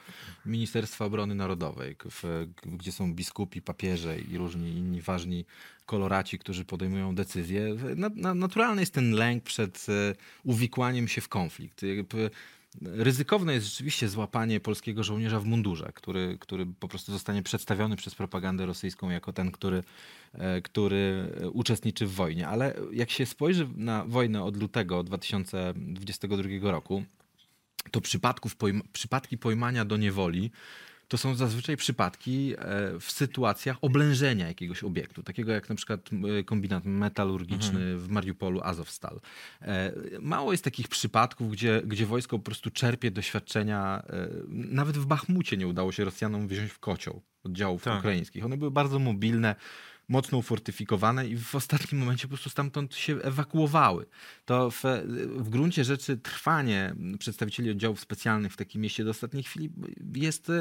[0.46, 5.46] Ministerstwa Obrony Narodowej, w, gdzie są biskupi, papieże i różni inni ważni
[5.86, 7.76] koloraci, którzy podejmują decyzje.
[7.96, 11.82] Na, na, naturalny jest ten lęk przed e, uwikłaniem się w konflikt.
[12.82, 18.16] Ryzykowne jest rzeczywiście złapanie polskiego żołnierza w mundurze, który, który po prostu zostanie przedstawiony przez
[18.16, 19.84] propagandę rosyjską jako ten, który,
[20.34, 22.48] e, który uczestniczy w wojnie.
[22.48, 27.04] Ale jak się spojrzy na wojnę od lutego 2022 roku,
[27.92, 28.56] to przypadków,
[28.94, 30.52] przypadki pojmania do niewoli
[31.12, 36.44] to są zazwyczaj przypadki e, w sytuacjach oblężenia jakiegoś obiektu, takiego jak na przykład e,
[36.44, 38.00] kombinat metalurgiczny mhm.
[38.00, 39.20] w Mariupolu Azovstal.
[39.62, 44.04] E, mało jest takich przypadków, gdzie, gdzie wojsko po prostu czerpie doświadczenia.
[44.48, 48.00] Nawet w Bachmucie nie udało się Rosjanom wziąć w kocioł oddziałów tak.
[48.00, 48.46] ukraińskich.
[48.46, 49.56] One były bardzo mobilne
[50.10, 54.06] mocno ufortyfikowane i w ostatnim momencie po prostu stamtąd się ewakuowały.
[54.46, 54.84] To w,
[55.38, 59.70] w gruncie rzeczy trwanie przedstawicieli oddziałów specjalnych w takim mieście do ostatniej chwili
[60.16, 60.52] jest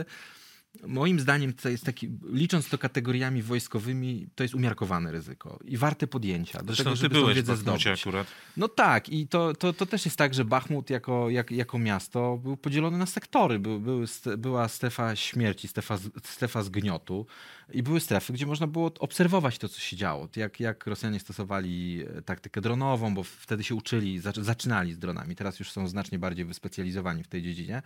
[0.87, 6.07] Moim zdaniem to jest taki, licząc to kategoriami wojskowymi, to jest umiarkowane ryzyko i warte
[6.07, 6.59] podjęcia.
[6.59, 7.87] Do Zresztą tego, żeby ty byłeś wiedzę zdobyć.
[7.87, 8.27] akurat.
[8.57, 12.39] No tak i to, to, to też jest tak, że Bachmut jako, jak, jako miasto
[12.43, 13.59] był podzielony na sektory.
[13.59, 14.05] Był, był,
[14.39, 17.27] była strefa śmierci, strefa, strefa zgniotu
[17.73, 20.29] i były strefy, gdzie można było obserwować to, co się działo.
[20.37, 25.37] Jak, jak Rosjanie stosowali e, taktykę dronową, bo wtedy się uczyli, zaczynali z dronami.
[25.37, 27.83] Teraz już są znacznie bardziej wyspecjalizowani w tej dziedzinie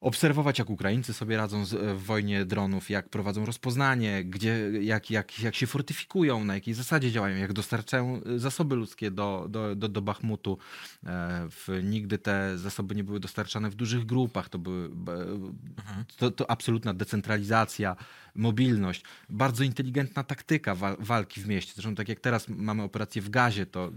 [0.00, 5.40] obserwować, jak Ukraińcy sobie radzą z, w wojnie dronów, jak prowadzą rozpoznanie, gdzie, jak, jak,
[5.40, 9.88] jak się fortyfikują, na jakiej zasadzie działają, jak dostarczają e, zasoby ludzkie do, do, do,
[9.88, 10.58] do Bachmutu.
[11.06, 14.48] E, w, nigdy te zasoby nie były dostarczane w dużych grupach.
[14.48, 16.04] To, były, mhm.
[16.16, 17.96] to, to absolutna decentralizacja,
[18.34, 21.72] mobilność, bardzo inteligentna taktyka wa walki w mieście.
[21.74, 23.92] Zresztą tak jak teraz mamy operację w Gazie, to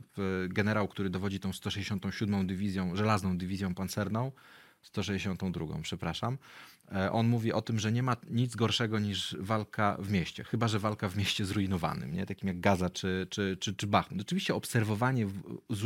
[0.48, 4.32] generał, który dowodzi tą 167 dywizją, żelazną dywizją pancerną,
[4.84, 6.38] 162, przepraszam.
[6.92, 10.68] E, on mówi o tym, że nie ma nic gorszego niż walka w mieście, chyba
[10.68, 12.26] że walka w mieście zrujnowanym, nie?
[12.26, 14.22] takim jak Gaza czy, czy, czy, czy Bachmut.
[14.22, 15.28] Oczywiście obserwowanie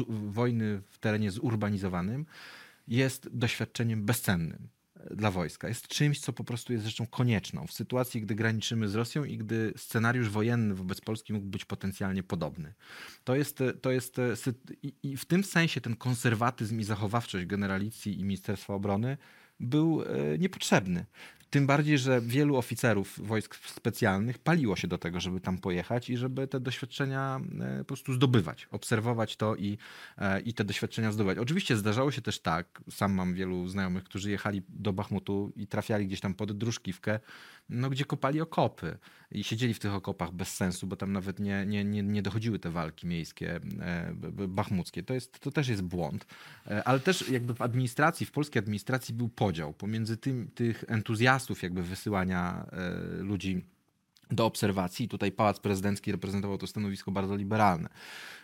[0.09, 2.25] wojny w terenie zurbanizowanym
[2.87, 4.67] jest doświadczeniem bezcennym
[5.11, 5.67] dla wojska.
[5.67, 9.37] Jest czymś, co po prostu jest rzeczą konieczną w sytuacji, gdy graniczymy z Rosją i
[9.37, 12.73] gdy scenariusz wojenny wobec Polski mógł być potencjalnie podobny.
[13.23, 14.17] To jest, to jest
[15.03, 19.17] i w tym sensie ten konserwatyzm i zachowawczość generalicji i Ministerstwa Obrony
[19.59, 21.05] był e, niepotrzebny.
[21.49, 26.17] Tym bardziej, że wielu oficerów wojsk specjalnych paliło się do tego, żeby tam pojechać i
[26.17, 29.77] żeby te doświadczenia e, po prostu zdobywać, obserwować to i,
[30.17, 31.37] e, i te doświadczenia zdobywać.
[31.37, 36.07] Oczywiście zdarzało się też tak, sam mam wielu znajomych, którzy jechali do Bachmutu i trafiali
[36.07, 37.19] gdzieś tam pod Druszkiwkę,
[37.69, 38.97] no, gdzie kopali okopy
[39.31, 42.59] i siedzieli w tych okopach bez sensu, bo tam nawet nie, nie, nie, nie dochodziły
[42.59, 44.13] te walki miejskie, e,
[44.47, 45.03] bachmuckie.
[45.03, 46.25] To, jest, to też jest błąd.
[46.85, 51.83] Ale też jakby w administracji, w polskiej administracji był podział pomiędzy tym, tych entuzjastów jakby
[51.83, 52.91] wysyłania e,
[53.23, 53.65] ludzi
[54.31, 55.07] do obserwacji.
[55.07, 57.89] Tutaj Pałac Prezydencki reprezentował to stanowisko bardzo liberalne,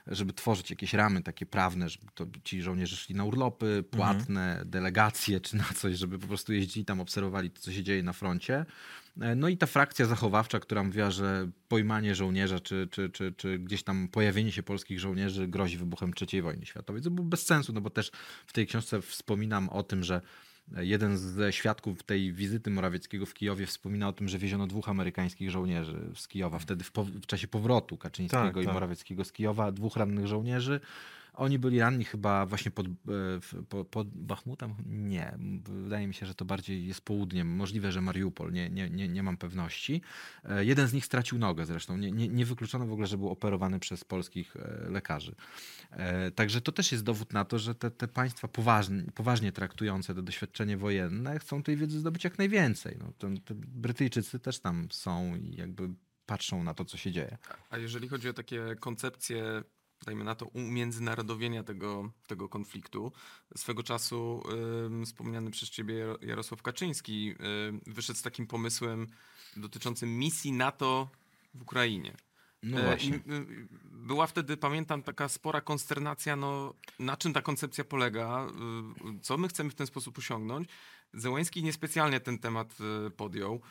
[0.08, 5.42] żeby tworzyć jakieś ramy takie prawne, żeby to ci żołnierze szli na urlopy płatne, delegacje
[5.42, 8.66] czy na coś, żeby po prostu jeździli tam, obserwowali to, co się dzieje na froncie.
[9.22, 13.60] E, No i ta frakcja zachowawcza, która mówiła, że pojmanie żołnierza, czy, czy, czy, czy
[13.60, 17.02] gdzieś tam pojawienie się polskich żołnierzy grozi wybuchem III wojny światowej.
[17.02, 18.12] To było bez sensu, no bo też
[18.48, 20.22] w tej książce wspominam o tym, że
[20.78, 25.52] jeden ze świadków tej wizyty Morawieckiego w Kijowie wspomina o tym, że wieziono dwóch amerykańskich
[25.52, 28.74] żołnierzy z Kijowa, wtedy w, w czasie powrotu Kaczyńskiego Tak, i tak.
[28.74, 30.80] Morawieckiego z Kijowa, dwóch rannych żołnierzy.
[31.34, 32.92] Oni byli ranni chyba właśnie pod, e,
[33.42, 34.76] w- po- pod Bachmutem?
[34.86, 35.38] Nie.
[35.64, 37.48] Wydaje mi się, że to bardziej jest południem.
[37.56, 38.52] Możliwe, że Mariupol.
[38.52, 40.02] Nie, nie, nie, nie mam pewności.
[40.44, 41.98] E, Jeden z nich stracił nogę zresztą.
[41.98, 45.36] Nie, nie, nie wykluczono w ogóle, że był operowany przez polskich e, lekarzy.
[46.36, 50.22] Także to też jest dowód na to, że te, te państwa poważnie, poważnie traktujące to
[50.22, 52.98] doświadczenie wojenne chcą tej wiedzy zdobyć jak najwięcej.
[53.00, 55.90] No, to Brytyjczycy też tam są i jakby
[56.26, 57.38] patrzą na to, co się dzieje.
[57.70, 59.64] A jeżeli chodzi o takie koncepcje,
[60.04, 63.12] dajmy na to, umiędzynarodowienia tego, tego konfliktu,
[63.58, 64.44] swego czasu
[64.86, 67.36] ym, wspomniany przez ciebie Jaro- Jarosław Kaczyński
[67.70, 69.08] ym, wyszedł z takim pomysłem
[69.58, 71.10] dotyczącym misji NATO
[71.54, 72.16] w Ukrainie.
[72.64, 73.16] No właśnie.
[73.16, 73.22] y,
[73.84, 78.48] Była wtedy, pamiętam, taka spora konsternacja, no, na czym ta koncepcja polega,
[79.16, 80.70] y, co my chcemy w ten sposób osiągnąć.
[81.14, 82.76] Zełęński niespecjalnie ten temat
[83.08, 83.62] y, podjął.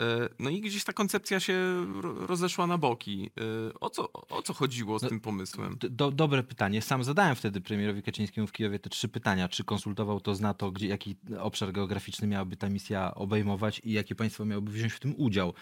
[0.00, 3.30] E, No i gdzieś ta koncepcja się ro- rozeszła na boki.
[3.70, 5.76] E, O co, o co chodziło z No, tym pomysłem?
[5.90, 6.82] Do, dobre pytanie.
[6.82, 9.48] Sam zadałem wtedy premierowi Kaczyńskiemu w Kijowie te trzy pytania.
[9.48, 14.14] Czy konsultował to z NATO, gdzie, jaki obszar geograficzny miałaby ta misja obejmować i jakie
[14.14, 15.54] państwo miałoby wziąć w tym udział.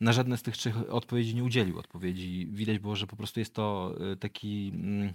[0.00, 1.78] Na żadne z tych trzech odpowiedzi nie udzielił.
[1.78, 5.12] Odpowiedzi widać było, że po prostu jest to y, taki mm,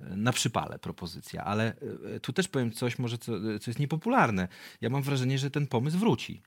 [0.00, 1.44] na przypale propozycja.
[1.44, 1.76] Ale
[2.22, 4.48] tu też powiem coś może, co, co jest niepopularne.
[4.80, 6.42] Ja mam wrażenie, że ten pomysł wróci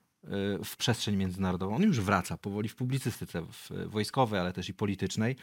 [0.63, 1.75] w przestrzeń międzynarodową.
[1.75, 5.35] On już wraca powoli w publicystyce w, wojskowej, ale też i politycznej.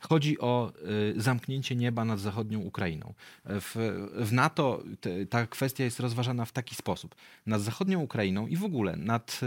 [0.00, 0.72] Chodzi o
[1.16, 3.14] y, zamknięcie nieba nad zachodnią Ukrainą.
[3.44, 7.14] W, w NATO te, ta kwestia jest rozważana w taki sposób.
[7.46, 9.40] Nad zachodnią Ukrainą i w ogóle nad,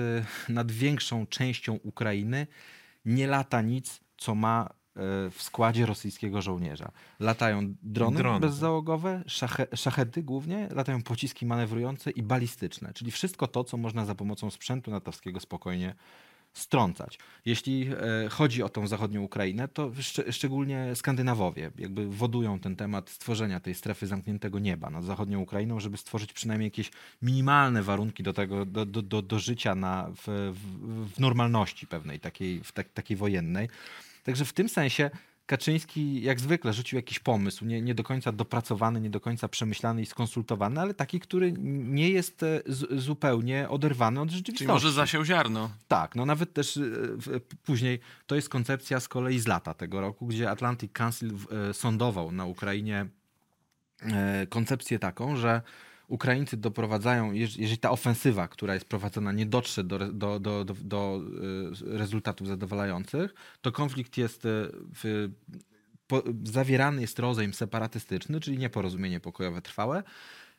[0.50, 2.48] y, nad większą częścią Ukrainy
[3.06, 4.83] nie lata nic, co ma y,
[5.32, 6.92] w składzie rosyjskiego żołnierza.
[7.20, 8.40] Latają drony, Drony.
[8.40, 14.16] bezzałogowe, szache, szachety głównie, latają pociski manewrujące i balistyczne, czyli wszystko to, co można za
[14.16, 15.96] pomocą sprzętu natowskiego spokojnie
[16.54, 17.20] strącać.
[17.46, 17.90] Jeśli
[18.26, 23.60] e, chodzi o tą zachodnią Ukrainę, to szcz- szczególnie Skandynawowie jakby wodują ten temat stworzenia
[23.60, 28.66] tej strefy zamkniętego nieba nad zachodnią Ukrainą, żeby stworzyć przynajmniej jakieś minimalne warunki do tego,
[28.66, 33.18] do, do, do, do życia na, w, w, w normalności pewnej, takiej, w tak, takiej
[33.18, 33.70] wojennej.
[34.24, 35.10] Także w tym sensie
[35.46, 40.02] Kaczyński jak zwykle rzucił jakiś pomysł, nie, nie do końca dopracowany, nie do końca przemyślany
[40.02, 44.58] i skonsultowany, ale taki, który nie jest e, z, zupełnie oderwany od rzeczywistości.
[44.58, 45.70] Czyli może zasiał ziarno.
[45.88, 46.82] Tak, no nawet też e,
[47.64, 51.32] później to jest koncepcja z kolei z lata tego roku, gdzie Atlantic Council
[51.70, 53.06] e, sądował na Ukrainie
[54.50, 55.62] koncepcję taką, że
[56.08, 60.74] Ukraińcy doprowadzają, jeż- jeżeli ta ofensywa, która jest prowadzona, nie dotrze do, do, do, do,
[60.84, 61.22] do
[61.94, 64.50] e, rezultatów zadowalających, to konflikt jest e,
[64.96, 65.30] w,
[66.08, 70.04] po, zawierany jest rozejm separatystyczny, czyli nieporozumienie pokojowe trwałe,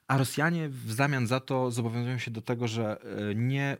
[0.09, 3.77] a Rosjanie w zamian za to zobowiązują się do tego, że e, nie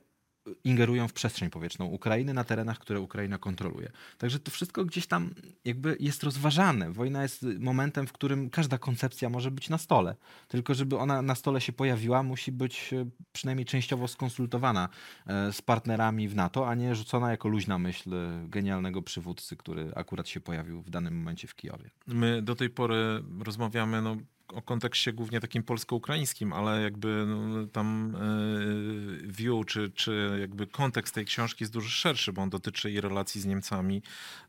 [0.65, 3.91] ingerują w przestrzeń powietrzną Ukrainy na terenach, które Ukraina kontroluje.
[4.19, 6.93] Także to wszystko gdzieś tam jakby jest rozważane.
[6.93, 10.17] Wojna jest momentem, w którym każda koncepcja może być na stole.
[10.49, 14.89] Tylko żeby ona na stole się pojawiła, musi być e, przynajmniej częściowo skonsultowana
[15.27, 19.93] e, z partnerami w NATO, a nie rzucona jako luźna myśl e, genialnego przywódcy, który
[19.95, 21.91] akurat się pojawił w danym momencie w Kijowie.
[22.07, 24.17] My do tej pory rozmawiamy no,
[24.49, 31.15] o kontekście głównie takim polsko-ukraińskim, ale jakby no, tam e, view, czy, czy jakby kontekst
[31.15, 34.03] tej książki jest dużo szerszy, bo on dotyczy i relacji z Niemcami,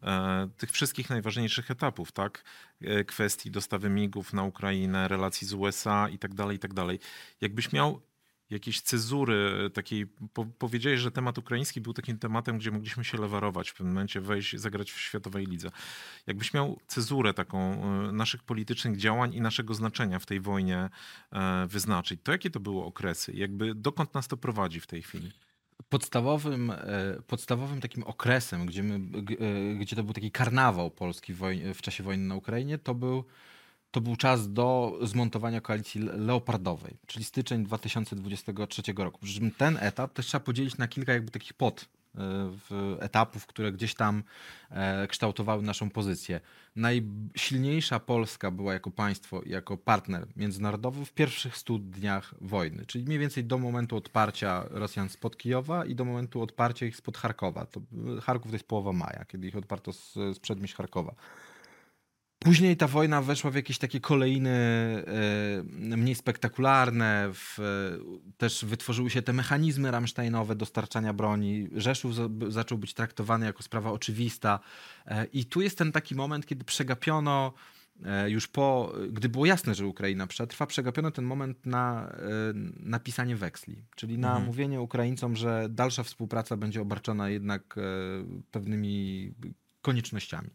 [0.03, 2.43] e, tych wszystkich najważniejszych etapów, tak?
[2.81, 6.99] E, Kwestii dostawy migów na Ukrainę, relacji z USA i tak dalej, i tak dalej.
[7.41, 8.01] Jakbyś miał
[8.49, 13.69] jakieś cezury takiej, po, powiedziałeś, że temat ukraiński był takim tematem, gdzie mogliśmy się lewarować
[13.69, 15.69] w pewnym momencie, wejść, zagrać w światowej lidze.
[16.27, 20.89] Jakbyś miał cezurę taką e, naszych politycznych działań i naszego znaczenia w tej wojnie
[21.31, 23.33] e, wyznaczyć, to jakie to były okresy?
[23.33, 25.31] Jakby dokąd nas to prowadzi w tej chwili?
[25.89, 26.75] Podstawowym, e,
[27.27, 31.81] podstawowym takim okresem, gdzie, my, e, gdzie to był taki karnawał polski w, woj- w
[31.81, 33.23] czasie wojny na Ukrainie, to był,
[33.95, 39.19] to był czas do zmontowania koalicji le- leopardowej, czyli styczeń 2023 roku.
[39.23, 41.85] Przy czym ten etap też trzeba podzielić na kilka jakby takich pod
[42.69, 44.23] w etapów, które gdzieś tam
[44.69, 46.41] e, kształtowały naszą pozycję.
[46.75, 53.19] Najsilniejsza Polska była jako państwo, jako partner międzynarodowy w pierwszych 100 dniach wojny, czyli mniej
[53.19, 57.65] więcej do momentu odparcia Rosjan spod Kijowa i do momentu odparcia ich spod Charkowa.
[57.65, 57.81] To,
[58.21, 61.15] Charków to jest połowa maja, kiedy ich odparto z, z przedmieść Charkowa.
[62.39, 67.29] Później ta wojna weszła w jakieś takie kolejny e, mniej spektakularne.
[67.33, 67.57] W,
[68.37, 71.67] też wytworzyły się te mechanizmy ramsteinowe dostarczania broni.
[71.75, 74.59] Rzeszów za, zaczął być traktowany jako sprawa oczywista.
[75.05, 77.53] E, I tu jest ten taki moment, kiedy przegapiono
[78.05, 82.17] e, już po, gdy było jasne, że Ukraina przetrwa, przegapiono ten moment na e,
[82.79, 84.45] napisanie weksli, czyli na Mhm.
[84.45, 87.81] mówienie Ukraińcom, że dalsza współpraca będzie obarczona jednak e,
[88.51, 89.31] pewnymi
[89.81, 90.49] koniecznościami.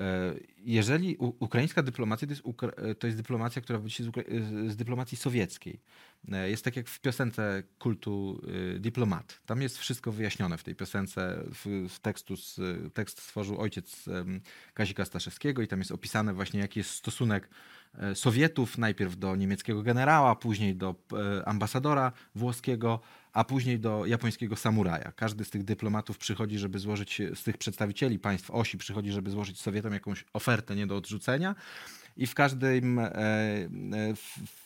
[0.00, 0.34] E,
[0.64, 2.42] Jeżeli ukraińska dyplomacja to jest,
[2.76, 5.80] e, to jest dyplomacja, która wywodzi się z, e, z dyplomacji sowieckiej.
[6.46, 8.42] Jest tak jak w piosence kultu
[8.78, 9.40] Diplomat.
[9.46, 11.44] Tam jest wszystko wyjaśnione w tej piosence.
[11.54, 12.60] W, w tekstu z,
[12.94, 14.04] tekst stworzył ojciec
[14.74, 17.48] Kazika Staszewskiego i tam jest opisane właśnie jaki jest stosunek
[18.14, 20.94] Sowietów najpierw do niemieckiego generała, później do
[21.44, 23.00] ambasadora włoskiego,
[23.32, 25.12] a później do japońskiego samuraja.
[25.12, 29.60] Każdy z tych dyplomatów przychodzi, żeby złożyć, z tych przedstawicieli państw osi przychodzi, żeby złożyć
[29.60, 31.54] Sowietom jakąś ofertę nie do odrzucenia.
[32.16, 33.68] I w, każdym, e, e,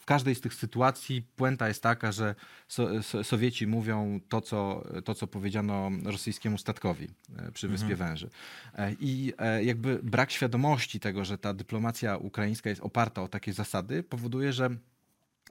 [0.00, 2.34] w, każdej z tych sytuacji puenta jest taka, że
[2.68, 8.30] so, so, Sowieci mówią to co, to, co powiedziano rosyjskiemu statkowi e, przy Wyspie Węży.
[8.74, 14.02] E, I jakby brak świadomości tego, że ta dyplomacja ukraińska jest oparta o takie zasady,
[14.02, 14.70] powoduje, że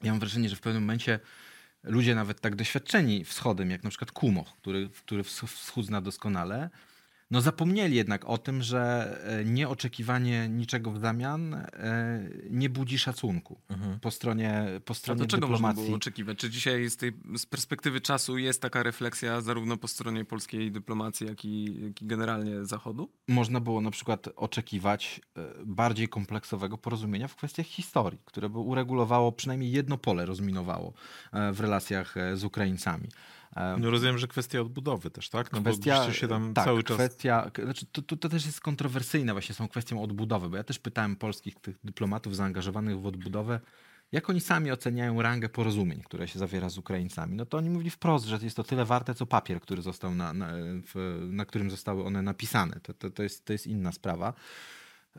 [0.03, 1.19] ja mam wrażenie, że w pewnym momencie
[1.83, 6.69] ludzie nawet tak doświadczeni wschodem, jak na przykład Kumoch, który, który wsch- wschód zna doskonale,
[7.33, 8.81] no zapomnieli jednak o tym, że
[9.23, 11.65] e, nieoczekiwanie niczego w zamian e,
[12.49, 13.59] nie budzi szacunku
[14.01, 15.83] po stronie, po A stronie to czego można dyplomacji.
[15.83, 16.37] było oczekiwać?
[16.37, 21.27] Czy dzisiaj z, tej, z perspektywy czasu jest taka refleksja zarówno po stronie polskiej dyplomacji,
[21.27, 23.09] jak i, jak i generalnie Zachodu?
[23.27, 29.31] można było na przykład oczekiwać e, bardziej kompleksowego porozumienia w kwestiach historii, które by uregulowało
[29.31, 30.93] przynajmniej jedno pole, rozminowało
[31.53, 33.09] w relacjach z Ukraińcami.
[33.55, 35.51] E, No rozumiem, że kwestia odbudowy też, tak?
[35.51, 36.97] No kwestia, bo się tam tak, cały czas...
[36.97, 40.63] kwestia, znaczy to, to, to też jest kontrowersyjne właśnie z tą kwestią odbudowy, bo ja
[40.63, 43.59] też pytałem polskich tych dyplomatów zaangażowanych w odbudowę,
[44.11, 47.35] jak oni sami oceniają rangę porozumień, które się zawiera z Ukraińcami.
[47.35, 50.33] No to oni mówili wprost, że jest to tyle warte, co papier, który został na,
[50.33, 50.51] na,
[50.93, 52.79] w, na którym zostały one napisane.
[52.83, 54.33] To, to, to, jest, to jest inna sprawa.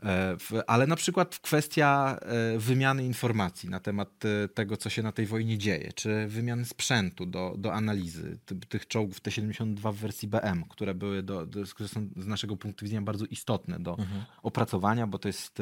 [0.03, 0.37] E,
[0.67, 5.25] Ale na przykład kwestia e, wymiany informacji na temat e, tego, co się na tej
[5.25, 10.63] wojnie dzieje, czy wymiany sprzętu do, do analizy ty- tych czołgów T-72 w wersji BM,
[10.69, 13.97] które były do, do, które są z naszego punktu widzenia bardzo istotne do
[14.43, 15.61] opracowania, bo to jest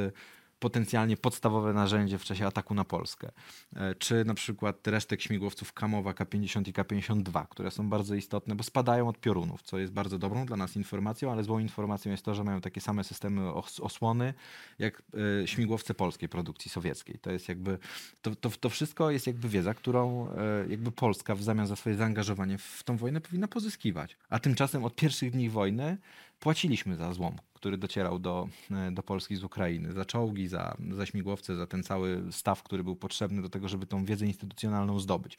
[0.64, 3.32] potencjalnie podstawowe narzędzie w czasie ataku na Polskę.
[3.76, 8.64] E, Czy na przykład resztek śmigłowców Kamowa K-50 i K-52, które są bardzo istotne, bo
[8.64, 12.36] spadają od piorunów, co jest bardzo dobrą dla nas informacją, ale złą informacją jest to,
[12.36, 14.34] że mają takie same systemy os osłony
[14.80, 15.03] jak
[15.43, 17.20] e, śmigłowce polskiej produkcji sowieckiej.
[17.20, 17.78] To jest jakby,
[18.22, 20.36] to, to, to wszystko jest jakby wiedza, którą e,
[20.70, 24.18] jakby Polska w zamian za swoje zaangażowanie w tą wojnę powinna pozyskiwać.
[24.30, 25.97] A tymczasem od pierwszych dni wojny
[26.39, 31.05] płaciliśmy za złom, który docierał do, e, do Polski z Ukrainy, za czołgi, za, za
[31.05, 35.38] śmigłowce, za ten cały staw, który był potrzebny do tego, żeby tą wiedzę instytucjonalną zdobyć.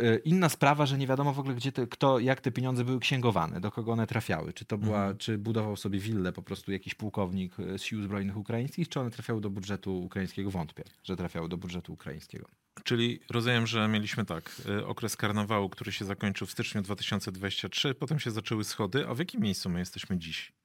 [0.00, 3.00] E, Inna sprawa, że nie wiadomo w ogóle, gdzie te, kto, jak te pieniądze były
[3.00, 4.52] księgowane, do kogo one trafiały.
[4.52, 8.36] Czy to była, czy budował sobie willę po prostu jakiś pułkownik e, z sił zbrojnych
[8.36, 10.50] ukraińskich, czy one trafiały do budżetu ukraińskiego?
[10.50, 12.46] Wątpię, że trafiały do budżetu ukraińskiego.
[12.84, 18.30] Czyli rozumiem, że mieliśmy tak, okres karnawału, który się zakończył w styczniu 2023, potem się
[18.30, 20.59] zaczęły schody, a w jakim miejscu my jesteśmy dziś?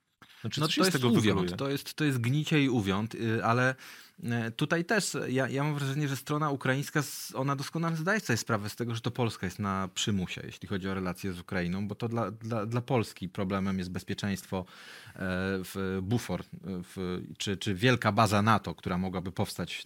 [0.46, 1.58] Znaczy, No to jest tego uwiąd, wykluje?
[1.58, 3.76] to jest, to jest gnicie i uwiąd, y, ale
[4.24, 8.70] y, tutaj też ja, ja mam wrażenie, że strona ukraińska, ona doskonale zdaje sobie sprawę
[8.70, 11.96] z tego, że to Polska jest na przymusie, jeśli chodzi o relacje z Ukrainą, bo
[11.96, 15.16] to dla, dla, dla Polski problemem jest bezpieczeństwo e,
[15.64, 19.84] w bufor, e, w, czy, czy wielka baza NATO, która mogłaby powstać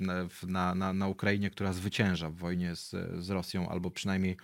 [0.47, 4.37] na, na, na Ukrainie, która zwycięża w wojnie z, z Rosją, albo przynajmniej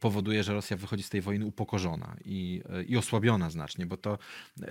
[0.00, 4.18] powoduje, że Rosja wychodzi z tej wojny upokorzona i, i osłabiona znacznie, bo to,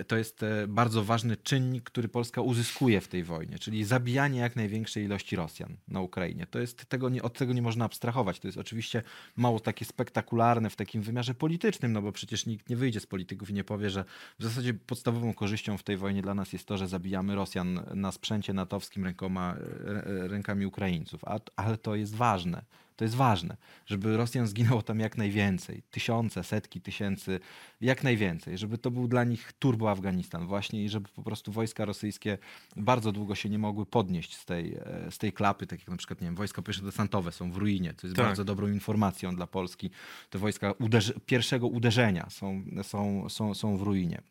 [0.06, 4.56] to jest e, bardzo ważny czynnik, który Polska uzyskuje w tej wojnie, czyli zabijanie jak
[4.56, 6.46] największej ilości Rosjan na Ukrainie.
[6.46, 8.40] To jest, tego nie, od tego nie można abstrahować.
[8.40, 9.02] To jest oczywiście
[9.36, 13.50] mało takie spektakularne w takim wymiarze politycznym, no bo przecież nikt nie wyjdzie z polityków
[13.50, 14.04] i nie powie, że
[14.38, 18.12] w zasadzie podstawową korzyścią w tej wojnie dla nas jest to, że zabijamy Rosjan na
[18.12, 21.24] sprzęcie natowskim rękoma, e, rękami Ukraińców.
[21.24, 22.62] A, ale to jest ważne
[22.96, 25.82] To jest ważne, żeby Rosjan zginęło tam jak najwięcej.
[25.90, 27.40] Tysiące, setki tysięcy,
[27.80, 28.58] jak najwięcej.
[28.58, 32.38] Żeby to był dla nich turbo Afganistan właśnie i żeby po prostu wojska rosyjskie
[32.76, 35.96] bardzo długo się nie mogły podnieść z tej, e, z tej klapy, tak jak na
[35.96, 38.26] przykład, nie wiem, wojska pierwszodesantowe są w ruinie, co jest Tak.
[38.26, 39.90] bardzo dobrą informacją dla Polski.
[40.30, 44.22] Te wojska uderzy pierwszego uderzenia są, są, są, są w ruinie.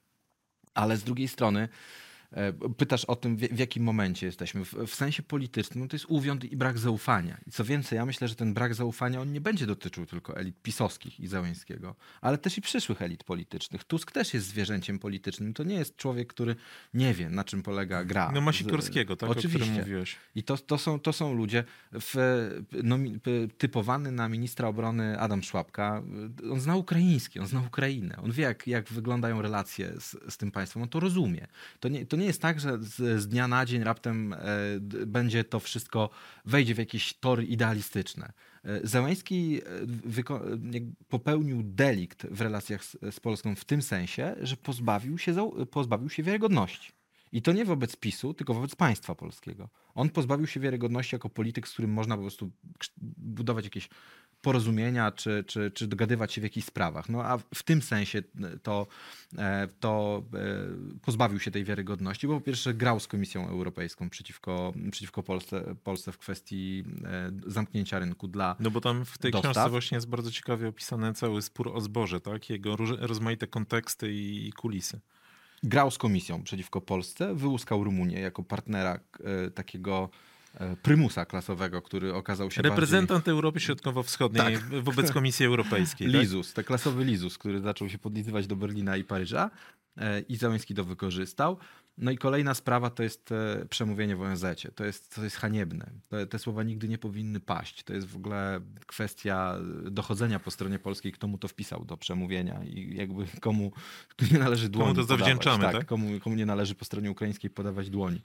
[0.74, 1.70] Ale z drugiej strony
[2.78, 4.66] pytasz o tym, w, jakim momencie jesteśmy.
[4.66, 7.38] W, sensie politycznym no to jest uwiąd i brak zaufania.
[7.48, 10.62] I co więcej, ja myślę, że ten brak zaufania on nie będzie dotyczył tylko elit
[10.62, 13.84] pisowskich i Załęskiego, ale też i przyszłych elit politycznych.
[13.84, 15.54] Tusk też jest zwierzęciem politycznym.
[15.54, 16.56] To nie jest człowiek, który
[16.94, 18.32] nie wie, na czym polega gra.
[18.34, 19.60] No ma Sikorskiego, tak, o Oczywiście.
[19.60, 20.16] którym mówiłeś.
[20.36, 22.16] I to, to, są, to są ludzie, w,
[23.24, 26.04] p- typowany na ministra obrony Adam Szłapka,
[26.52, 30.52] on zna ukraiński, on zna Ukrainę, on wie jak, jak wyglądają relacje z, z tym
[30.52, 31.48] państwem, on to rozumie.
[31.80, 34.38] To nie, to nie jest tak, że z, z dnia na dzień raptem e,
[35.06, 36.10] będzie to wszystko,
[36.46, 38.34] wejdzie w jakieś tory idealistyczne.
[38.84, 39.70] Zełański e,
[40.32, 46.10] e, popełnił delikt w relacjach z, z Polską w tym sensie, że pozbawił się, pozbawił
[46.10, 46.92] się wiarygodności.
[47.32, 49.70] I to nie wobec PiSu, tylko wobec państwa polskiego.
[49.96, 52.52] On pozbawił się wiarygodności jako polityk, z którym można po prostu
[53.18, 53.90] budować jakieś
[54.46, 57.10] porozumienia, czy, czy, czy dogadywać się w jakichś sprawach.
[57.10, 58.24] No a w tym sensie
[58.64, 58.88] to,
[59.38, 64.74] e, to e, pozbawił się tej wiarygodności, bo po pierwsze grał z Komisją Europejską przeciwko,
[64.92, 69.52] przeciwko Polsce, Polsce w kwestii e, zamknięcia rynku dla No bo tam w tej Dostaw.
[69.52, 72.50] książce właśnie jest bardzo ciekawie opisany cały spór o zboże, tak?
[72.50, 75.00] Jego rozmaite konteksty i, kulisy.
[75.64, 80.35] grał z komisją przeciwko Polsce, wyłuskał Rumunię jako partnera e, takiego e,
[80.82, 84.84] prymusa klasowego, który okazał się Reprezentant Europy Środkowo-Wschodniej Tak.
[84.84, 86.12] wobec Komisji Europejskiej.
[86.12, 86.22] tak?
[86.22, 89.52] Lizus, te klasowy Lizus, który zaczął się podlizywać do Berlina i Paryża
[89.98, 91.58] e, i Załęski to wykorzystał.
[91.98, 94.46] No i kolejna sprawa to jest e, przemówienie w ONZ.
[94.76, 95.92] To jest, to jest haniebne.
[96.10, 97.84] Te, te słowa nigdy nie powinny paść.
[97.84, 99.58] To jest w ogóle kwestia
[99.92, 103.72] dochodzenia po stronie polskiej, kto mu to wpisał do przemówienia i jakby komu
[104.32, 105.20] nie należy dłoni to podawać.
[105.20, 105.86] zawdzięczamy, tak?
[105.86, 108.22] Komu, komu nie należy po stronie ukraińskiej podawać dłoni.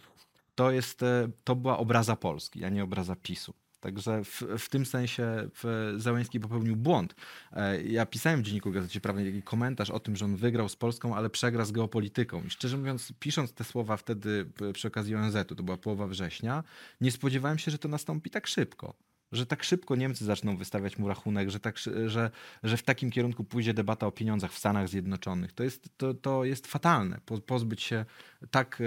[0.61, 3.54] To, jest, e, to była obraza Polski, a nie obraza PiSu.
[3.80, 5.48] Także w, w tym sensie
[5.96, 7.14] Załęski popełnił błąd.
[7.52, 10.76] E, Ja pisałem w Dzienniku Gazecie Prawnej taki komentarz o tym, że on wygrał z
[10.76, 12.42] Polską, ale przegra z geopolityką.
[12.46, 16.64] I szczerze mówiąc, pisząc te słowa wtedy p- przy okazji ONZ-u, to była połowa września,
[17.00, 18.94] nie spodziewałem się, że to nastąpi tak szybko.
[19.33, 22.31] Że tak szybko Niemcy zaczną wystawiać mu rachunek, że, tak, że,
[22.62, 25.53] że w takim kierunku pójdzie debata o pieniądzach w Stanach Zjednoczonych.
[25.53, 27.20] To jest, to, to jest fatalne.
[27.26, 28.05] Po, pozbyć się
[28.51, 28.85] tak e,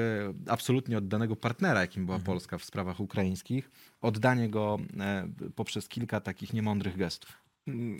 [0.51, 3.71] absolutnie oddanego partnera, jakim była Polska w sprawach ukraińskich,
[4.01, 7.43] oddanie go e, poprzez kilka takich niemądrych gestów.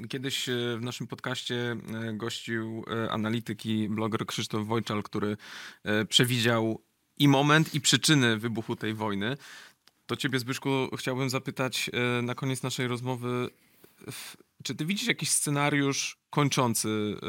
[0.09, 1.75] Kiedyś e, w naszym podcaście
[2.13, 5.37] gościł analityk i bloger Krzysztof Wojczal, który
[6.09, 6.81] przewidział
[7.17, 9.37] i moment, i przyczyny wybuchu tej wojny.
[10.05, 13.49] To ciebie, Zbyszku, chciałbym zapytać e, na koniec naszej rozmowy,
[14.63, 17.27] czy ty widzisz jakiś scenariusz kończący e,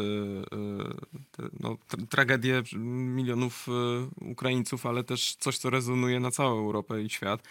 [1.44, 3.66] e, no, tra- tragedię milionów
[4.20, 7.42] Ukraińców, ale też coś, co rezonuje na całą Europę i świat?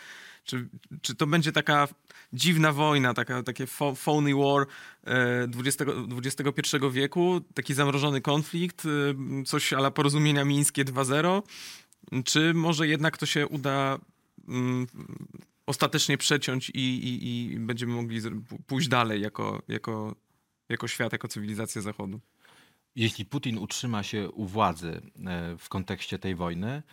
[0.44, 0.70] Czy,
[1.02, 1.88] czy to będzie taka
[2.34, 4.66] dziwna wojna, taka, takie pho- phony war
[5.48, 5.86] 20,
[6.18, 8.84] XXI wieku, taki zamrożony konflikt,
[9.46, 11.42] coś ala porozumienia mińskie 2.0?
[12.26, 14.00] Czy może jednak to się uda
[15.66, 18.22] ostatecznie przeciąć i, i, i będziemy mogli
[18.68, 20.16] pójść dalej jako, jako,
[20.70, 22.20] jako świat, jako cywilizacja Zachodu?
[22.96, 26.84] Jeśli Putin utrzyma się u władzy e, w kontekście tej wojny,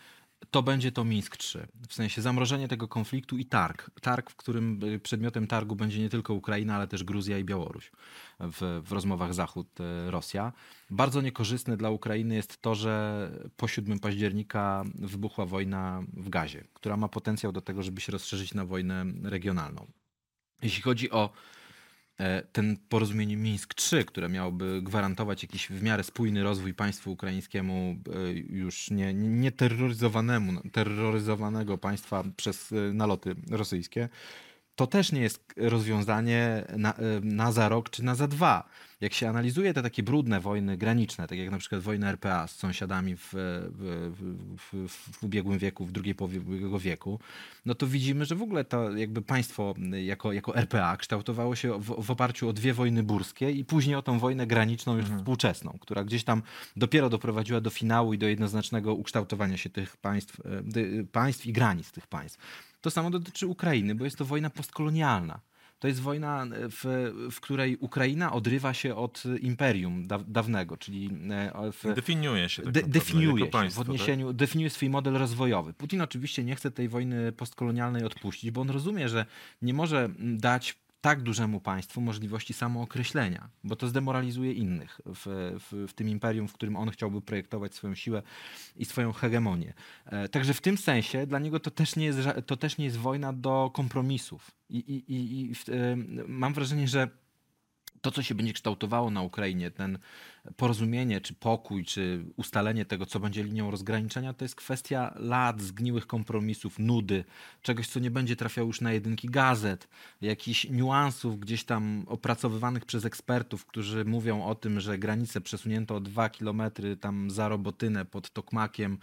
[0.51, 1.67] to będzie to Mińsk 3.
[1.87, 3.91] W sensie zamrożenie tego konfliktu i targ.
[4.01, 7.91] Targ, w którym e, przedmiotem targu będzie nie tylko Ukraina, ale też Gruzja i Białoruś
[8.39, 10.53] w, w rozmowach Zachód-Rosja.
[10.89, 16.97] Bardzo niekorzystne dla Ukrainy jest to, że po 7 października wybuchła wojna w Gazie, która
[16.97, 19.87] ma potencjał do tego, żeby się rozszerzyć na wojnę regionalną.
[20.61, 21.29] Jeśli chodzi o
[22.51, 28.31] ten porozumienie Mińsk 3, które miałoby gwarantować jakiś w miarę spójny rozwój państwu ukraińskiemu, e,
[28.33, 34.09] już nie, nie, nie terroryzowanemu, terroryzowanego państwa przez e, naloty rosyjskie,
[34.81, 38.63] to też nie jest rozwiązanie na, e, na za rok czy na za dwa.
[39.01, 42.55] Jak się analizuje te takie brudne wojny graniczne, tak jak na przykład wojna RPA z
[42.55, 44.11] sąsiadami w, w,
[44.57, 47.19] w, w, w ubiegłym wieku, w drugiej połowie ubiegłego wieku,
[47.65, 49.73] no to widzimy, że w ogóle to jakby państwo
[50.03, 54.01] jako, jako RPA kształtowało się w, w oparciu o dwie wojny burskie i później o
[54.01, 56.41] tą wojnę graniczną już współczesną, która gdzieś tam
[56.75, 61.91] dopiero doprowadziła do finału i do jednoznacznego ukształtowania się tych państw, e, państw i granic
[61.91, 62.70] tych państw.
[62.81, 65.39] To samo dotyczy Ukrainy, bo jest to wojna postkolonialna.
[65.81, 66.83] To jest wojna, e, w,
[67.31, 72.71] w której Ukraina odrywa się od imperium da, dawnego, czyli e, w, Definiuje się tak
[72.71, 75.73] de, definiuje się państwo, w odniesieniu, definiuje swój model rozwojowy.
[75.73, 79.25] Putin oczywiście nie chce tej wojny postkolonialnej odpuścić, bo on rozumie, że
[79.61, 85.93] nie może dać tak dużemu państwu możliwości samookreślenia, bo to zdemoralizuje innych w, w, w
[85.93, 88.21] tym imperium, w którym on chciałby projektować swoją siłę
[88.75, 89.73] i swoją hegemonię.
[90.05, 92.97] E, także w tym sensie dla niego to też nie jest, to też nie jest
[92.97, 94.51] wojna do kompromisów.
[94.69, 95.95] I, i, i, i w, e,
[96.27, 97.09] mam wrażenie, że
[98.01, 99.99] to, co się będzie kształtowało na Ukrainie, ten
[100.55, 106.07] porozumienie, czy pokój, czy ustalenie tego, co będzie linią rozgraniczenia, to jest kwestia lat, zgniłych
[106.07, 107.23] kompromisów, nudy,
[107.61, 109.87] czegoś, co nie będzie trafiało już na jedynki gazet,
[110.21, 115.99] jakichś niuansów gdzieś tam opracowywanych przez ekspertów, którzy mówią o tym, że granice przesunięto o
[115.99, 118.97] dwa kilometry tam za Robotynę pod Tokmakiem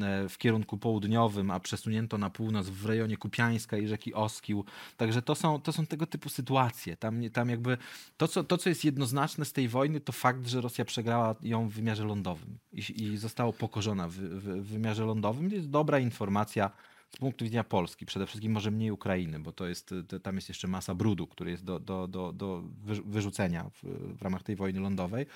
[0.00, 4.64] e, w kierunku południowym, a przesunięto na północ w rejonie Kupiańska i rzeki Oskił.
[4.96, 6.96] Także to są, to są tego typu sytuacje.
[6.96, 7.78] Tam, tam jakby
[8.16, 11.68] to co, to, co jest jednoznaczne z tej wojny, to fakt, że Rosja przegrała ją
[11.68, 15.50] w wymiarze lądowym i, i została pokorzona w, w, wymiarze lądowym.
[15.50, 16.70] To jest dobra informacja
[17.14, 20.68] z punktu widzenia Polski, przede wszystkim może mniej Ukrainy, bo to jest, tam jest jeszcze
[20.68, 23.82] masa brudu, który jest do, do, do, do wyrzu- wyrzucenia w,
[24.18, 25.26] w ramach tej wojny lądowej.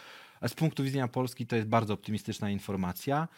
[0.40, 3.28] A z punktu widzenia Polski to jest bardzo optymistyczna informacja.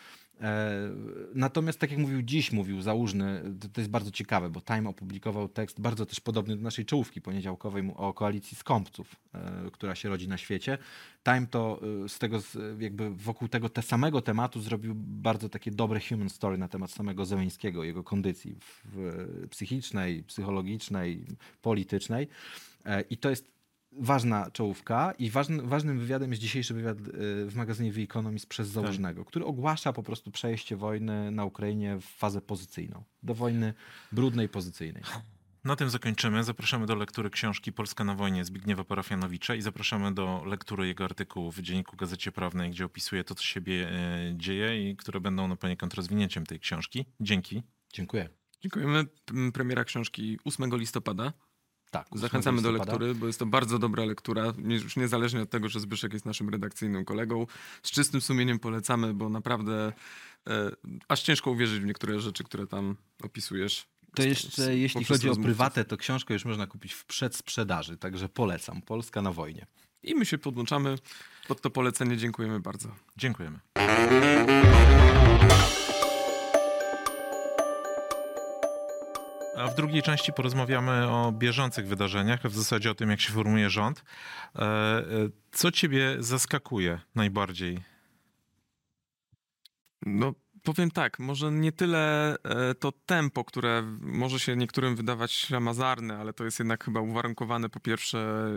[0.40, 0.90] E,
[1.34, 5.48] Natomiast, tak jak mówił dziś, mówił Załużny, to, to jest bardzo ciekawe, bo Time opublikował
[5.48, 10.28] tekst bardzo też podobny do naszej czołówki poniedziałkowej o koalicji skąpców, e, która się rodzi
[10.28, 10.78] na świecie.
[11.24, 12.38] Time to e, z tego,
[12.78, 17.26] jakby wokół tego te samego tematu zrobił bardzo takie dobre human story na temat samego
[17.26, 21.26] Zełęńskiego, jego kondycji w, w psychicznej, psychologicznej,
[21.62, 22.28] politycznej.
[23.10, 23.59] I to jest
[23.92, 27.02] ważna czołówka i ważny, ważnym wywiadem jest dzisiejszy wywiad y,
[27.46, 32.04] w magazynie The Economist przez Załużnego, który ogłasza po prostu przejście wojny na Ukrainie w
[32.04, 33.04] fazę pozycyjną.
[33.22, 33.74] Do wojny
[34.12, 35.02] brudnej, pozycyjnej.
[35.64, 36.44] Na tym zakończymy.
[36.44, 41.52] Zapraszamy do lektury książki Polska na wojnie Zbigniewa Parafianowicza i zapraszamy do lektury jego artykułu
[41.52, 45.56] w Dzienniku Gazecie Prawnej, gdzie opisuje to, co się e, dzieje i które będą no,
[45.56, 47.04] poniekąd rozwinięciem tej książki.
[47.20, 47.62] Dzięki.
[47.92, 48.28] Dziękuję.
[48.60, 49.04] Dziękujemy.
[49.52, 51.32] Premiera książki 8 listopada.
[51.90, 54.52] Tak, Zachęcamy 8 do lektury, bo jest to bardzo dobra lektura.
[54.58, 57.46] Już niezależnie od tego, że Zbyszek jest naszym redakcyjnym kolegą.
[57.82, 59.92] Z czystym sumieniem polecamy, bo naprawdę
[60.48, 60.70] e,
[61.08, 63.86] aż ciężko uwierzyć w niektóre rzeczy, które tam opisujesz.
[64.14, 65.44] To jeszcze, z- jeśli chodzi o rozmówców.
[65.44, 68.82] prywatę, to książkę już można kupić w przedsprzedaży, także polecam.
[68.82, 69.66] Polska na wojnie.
[70.02, 70.96] I my się podłączamy.
[71.48, 72.88] Pod to polecenie dziękujemy bardzo.
[73.16, 73.58] Dziękujemy.
[79.56, 83.70] A w drugiej części porozmawiamy o bieżących wydarzeniach, w zasadzie o tym, jak się formuje
[83.70, 84.04] rząd.
[84.56, 85.04] E, e,
[85.52, 87.82] Co ciebie zaskakuje najbardziej?
[90.06, 96.18] No, powiem tak, może nie tyle e, to tempo, które może się niektórym wydawać ślamazarne,
[96.18, 98.50] ale to jest jednak chyba uwarunkowane po pierwsze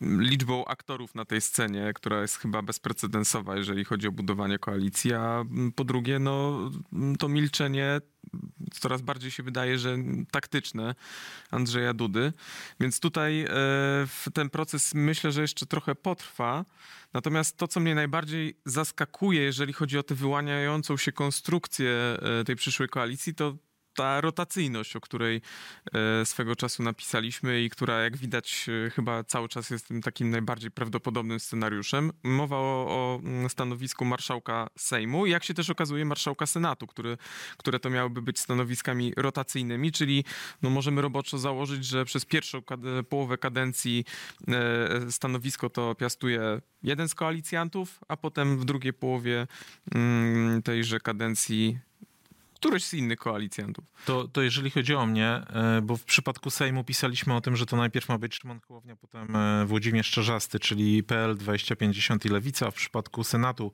[0.00, 5.44] liczbą aktorów na tej scenie, która jest chyba bezprecedensowa, jeżeli chodzi o budowanie koalicji, a
[5.76, 6.70] po drugie, no,
[7.18, 8.00] to milczenie
[8.72, 9.96] coraz bardziej się wydaje, że
[10.30, 10.94] taktyczne
[11.50, 12.32] Andrzeja Dudy.
[12.80, 13.50] Więc tutaj e,
[14.34, 16.64] ten proces myślę, że jeszcze trochę potrwa.
[17.12, 22.56] Natomiast to, co mnie najbardziej zaskakuje, jeżeli chodzi o tę wyłaniającą się konstrukcję e, tej
[22.56, 23.56] przyszłej koalicji, to
[23.98, 25.40] ta rotacyjność, o której
[25.94, 30.30] e, swego czasu napisaliśmy i która, jak widać, e, chyba cały czas jest tym takim
[30.30, 32.12] najbardziej prawdopodobnym scenariuszem.
[32.22, 37.18] Mowa o, o mm, stanowisku marszałka Sejmu jak się też okazuje marszałka Senatu, który,
[37.56, 40.24] które to miałyby być stanowiskami rotacyjnymi, czyli
[40.62, 42.62] no, możemy roboczo założyć, że przez pierwszą
[43.08, 44.04] połowę kadencji
[44.48, 49.46] e, stanowisko to piastuje jeden z koalicjantów, a potem w drugiej połowie
[49.94, 51.78] mm, tejże kadencji
[52.60, 53.84] któryś z innych koalicjantów.
[54.04, 57.66] To, to jeżeli chodzi o mnie, e, bo w przypadku Sejmu pisaliśmy o tym, że
[57.66, 62.70] to najpierw ma być Szymon Hołownia, potem e, Włodzimierz Czarzasty, czyli PL 2050 i Lewica,
[62.70, 63.72] w przypadku Senatu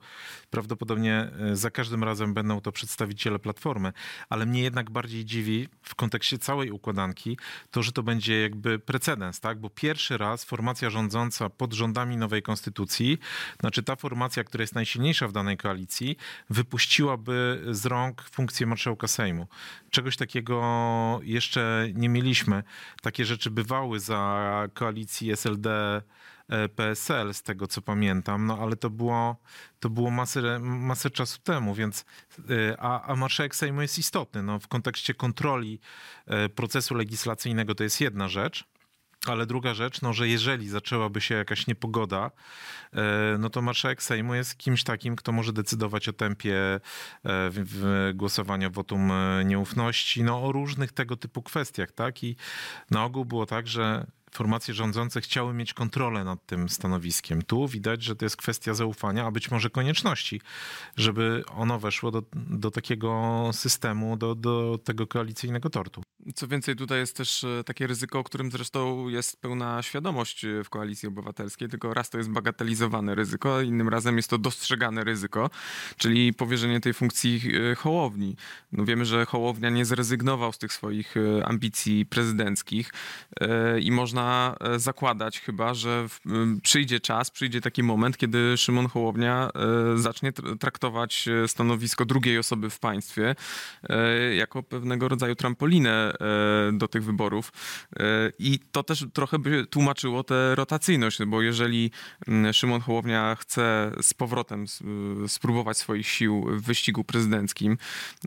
[0.49, 3.93] prawdopodobnie e, za każdym razem będą to przedstawiciele Platformy,
[4.29, 7.37] ale mnie jednak bardziej dziwi w kontekście całej układanki
[7.71, 9.59] to, że to będzie jakby precedens, tak?
[9.59, 13.17] Bo pierwszy raz formacja rządząca pod rządami nowej konstytucji,
[13.59, 16.17] znaczy ta formacja, która jest najsilniejsza w danej koalicji,
[16.49, 19.47] wypuściłaby z rąk funkcję marszałka Sejmu.
[19.89, 22.63] Czegoś takiego jeszcze nie mieliśmy.
[23.01, 26.01] Takie rzeczy bywały za koalicji SLD.
[26.49, 29.35] e, PSL, z tego co pamiętam, no ale to było,
[29.79, 32.05] to było masę, masę czasu temu, więc
[32.49, 34.43] e, a, a marszałek Sejmu jest istotny.
[34.43, 35.79] No, w kontekście kontroli
[36.27, 38.67] e, procesu legislacyjnego to jest jedna rzecz,
[39.29, 42.31] ale druga rzecz, no, że jeżeli zaczęłaby się jakaś niepogoda,
[42.93, 46.79] e, no to marszałek Sejmu jest kimś takim, kto może decydować o tempie
[47.25, 47.51] e,
[48.13, 52.23] głosowaniu wotum e, nieufności, no o różnych tego typu kwestiach, tak?
[52.23, 52.35] I
[52.91, 54.05] na ogół było tak, że
[54.35, 57.41] formacje rządzące chciały mieć kontrolę nad tym stanowiskiem.
[57.41, 60.41] Tu widać, że to jest kwestia zaufania, a być może konieczności,
[60.97, 66.01] żeby ono weszło do, do takiego systemu, do, do tego koalicyjnego tortu.
[66.35, 70.63] Co więcej, tutaj jest też e, takie ryzyko, o którym zresztą jest pełna świadomość e,
[70.63, 75.03] w koalicji obywatelskiej, tylko raz to jest bagatelizowane ryzyko, a innym razem jest to dostrzegane
[75.03, 75.49] ryzyko,
[75.97, 78.35] czyli powierzenie tej funkcji e, Hołowni.
[78.71, 81.15] No wiemy, że Hołownia nie zrezygnował z tych swoich
[81.45, 82.93] ambicji prezydenckich
[83.81, 84.24] i można
[84.77, 86.07] zakładać chyba, że
[86.63, 89.49] przyjdzie czas, przyjdzie taki moment, kiedy Szymon Hołownia
[89.95, 93.35] zacznie traktować stanowisko drugiej osoby w państwie
[94.35, 95.95] jako pewnego rodzaju trampolinę
[96.25, 97.51] E, do tych wyborów.
[97.99, 98.03] E,
[98.39, 101.91] I to też trochę by tłumaczyło tę rotacyjność, bo jeżeli
[102.51, 104.65] Szymon Hołownia chce z powrotem
[105.27, 107.77] spróbować swoich sił w wyścigu prezydenckim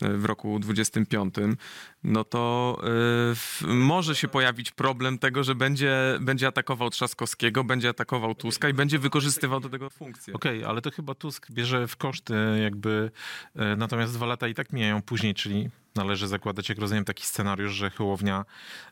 [0.02, 1.34] e, w roku 25,
[2.04, 2.78] no to
[3.68, 5.87] może się pojawić problem tego, że będzie,
[6.20, 10.34] będzie atakował Trzaskowskiego, będzie atakował Tuska i będzie wykorzystywał do tego funkcję.
[10.34, 13.10] Okej, okay, ale to chyba Tusk bierze w koszty jakby,
[13.76, 17.90] natomiast dwa lata i tak mijają później, czyli należy zakładać, jak rozumiem, taki scenariusz, że
[17.90, 18.44] Hołownia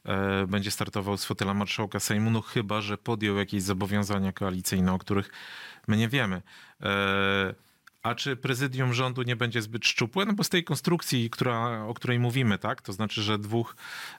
[0.05, 4.99] e, będzie startował z fotela marszałka Sejmu, no chyba, że podjął jakieś zobowiązania koalicyjne, o
[4.99, 5.31] których
[5.89, 6.43] my nie wiemy.
[6.83, 7.55] E,
[8.07, 10.25] a czy prezydium rządu nie będzie zbyt szczupłe?
[10.25, 13.77] No bo z tej konstrukcji, która, o której mówimy, tak, to znaczy, że dwóch,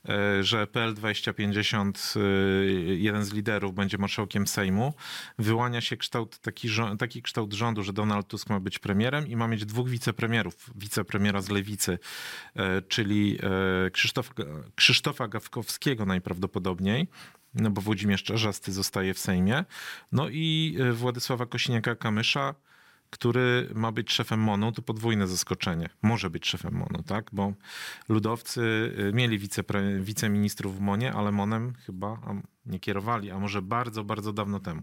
[0.10, 2.20] e, że PL 2050, e,
[2.94, 4.94] jeden z liderów będzie marszałkiem Sejmu,
[5.40, 6.70] wyłania się kształt, taki,
[7.00, 11.42] taki kształt rządu, że Donald Tusk ma być premierem i ma mieć dwóch wicepremierów, wicepremiera
[11.42, 12.00] z lewicy,
[12.56, 13.40] e, czyli
[13.92, 14.34] Krzysztof,
[14.76, 17.08] Krzysztofa Gawkowskiego najprawdopodobniej,
[17.54, 19.66] no bo Włodzimierz Czarzasty zostaje w Sejmie,
[20.12, 22.54] no i Władysława Kosiniaka-Kamysza,
[23.10, 25.90] który ma być szefem MONU, to podwójne zaskoczenie.
[26.02, 27.30] Może być szefem MONU, tak?
[27.32, 27.54] Bo
[28.10, 28.62] ludowcy
[29.00, 32.20] y, mieli wicepre, wiceministrów w MONie, ale MONem chyba
[32.66, 34.82] nie kierowali, a może bardzo, bardzo dawno temu.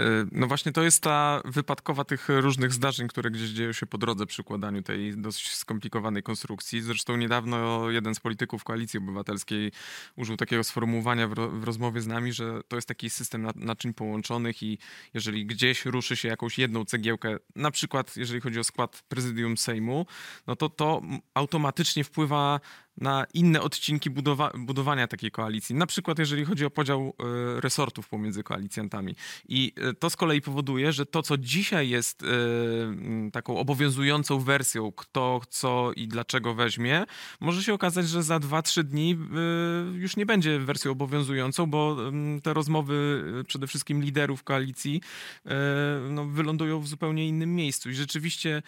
[0.00, 3.98] E, no właśnie to jest ta wypadkowa tych różnych zdarzeń, które gdzieś dzieją się po
[3.98, 6.82] drodze przy układaniu tej dość skomplikowanej konstrukcji.
[6.82, 9.72] Zresztą niedawno jeden z polityków Koalicji Obywatelskiej
[10.16, 13.94] użył takiego sformułowania w, ro, w rozmowie z nami, że to jest taki system naczyń
[13.94, 14.78] połączonych i
[15.14, 20.06] jeżeli gdzieś ruszy się jakąś jedną cegiełkę, na przykład jeżeli chodzi o skład prezydium Sejmu,
[20.46, 21.02] no to to
[21.34, 22.60] automatycznie wpływa
[22.96, 25.74] na inne odcinki budowa budowania takiej koalicji.
[25.74, 27.14] Na przykład jeżeli chodzi o podział
[27.56, 29.16] y, resortów pomiędzy koalicjantami.
[29.48, 32.26] I y, to z kolei powoduje, że to, co dzisiaj jest y,
[33.32, 37.04] taką obowiązującą wersją, kto, co i dlaczego weźmie,
[37.40, 39.18] może się okazać, że za 2-3 dni
[39.94, 41.96] już nie będzie wersją obowiązującą, bo
[42.42, 45.00] te rozmowy przede wszystkim liderów koalicji
[46.10, 47.90] no, wylądują w zupełnie innym miejscu.
[47.90, 48.62] I rzeczywiście,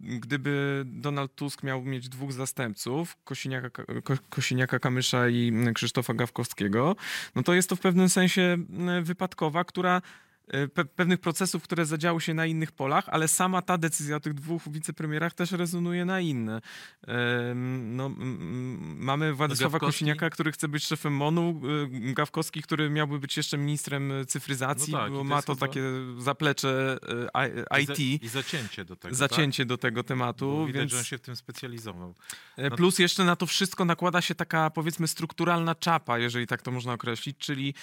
[0.00, 3.84] gdyby Donald Tusk miał mieć dwóch zastępców, zastępców, Kosiniaka,
[4.30, 6.96] Kosiniaka Kamysza i Krzysztofa Gawkowskiego,
[7.34, 8.56] no to jest to w pewnym sensie
[9.02, 10.02] wypadkowa, która
[10.74, 14.34] pe pewnych procesów, które zadziały się na innych polach, ale sama ta decyzja o tych
[14.34, 16.60] dwóch wicepremierach też rezonuje na inne.
[17.84, 18.10] No,
[18.96, 19.78] mamy Władysława.
[19.78, 21.60] Kosiniaka, który chce być szefem MONU,
[22.08, 25.66] e, Gawkowski, który miałby być jeszcze ministrem cyfryzacji, no tak, bo ma to chyba...
[25.66, 25.82] takie
[26.18, 26.98] zaplecze
[27.82, 27.98] IT.
[27.98, 29.14] I, za, I, zacięcie do tego.
[29.14, 29.68] Zacięcie tak?
[29.68, 30.46] do tego tematu.
[30.46, 30.92] Bo widać, więc...
[30.92, 32.14] że on się w tym specjalizował.
[32.56, 32.76] E, no...
[32.76, 36.92] Plus jeszcze na to wszystko nakłada się taka powiedzmy strukturalna czapa, jeżeli tak to można
[36.92, 37.74] określić, czyli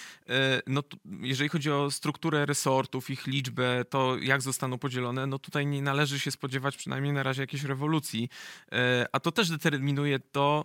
[0.66, 0.82] no,
[1.20, 6.20] jeżeli chodzi o strukturę resortów, ich liczbę, to jak zostaną podzielone, no tutaj nie należy
[6.20, 8.28] się spodziewać przynajmniej na razie jakiejś rewolucji.
[8.72, 10.64] E, a to też determinuje to,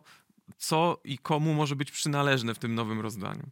[0.57, 3.43] co i komu może być przynależne w tym nowym rozdaniu.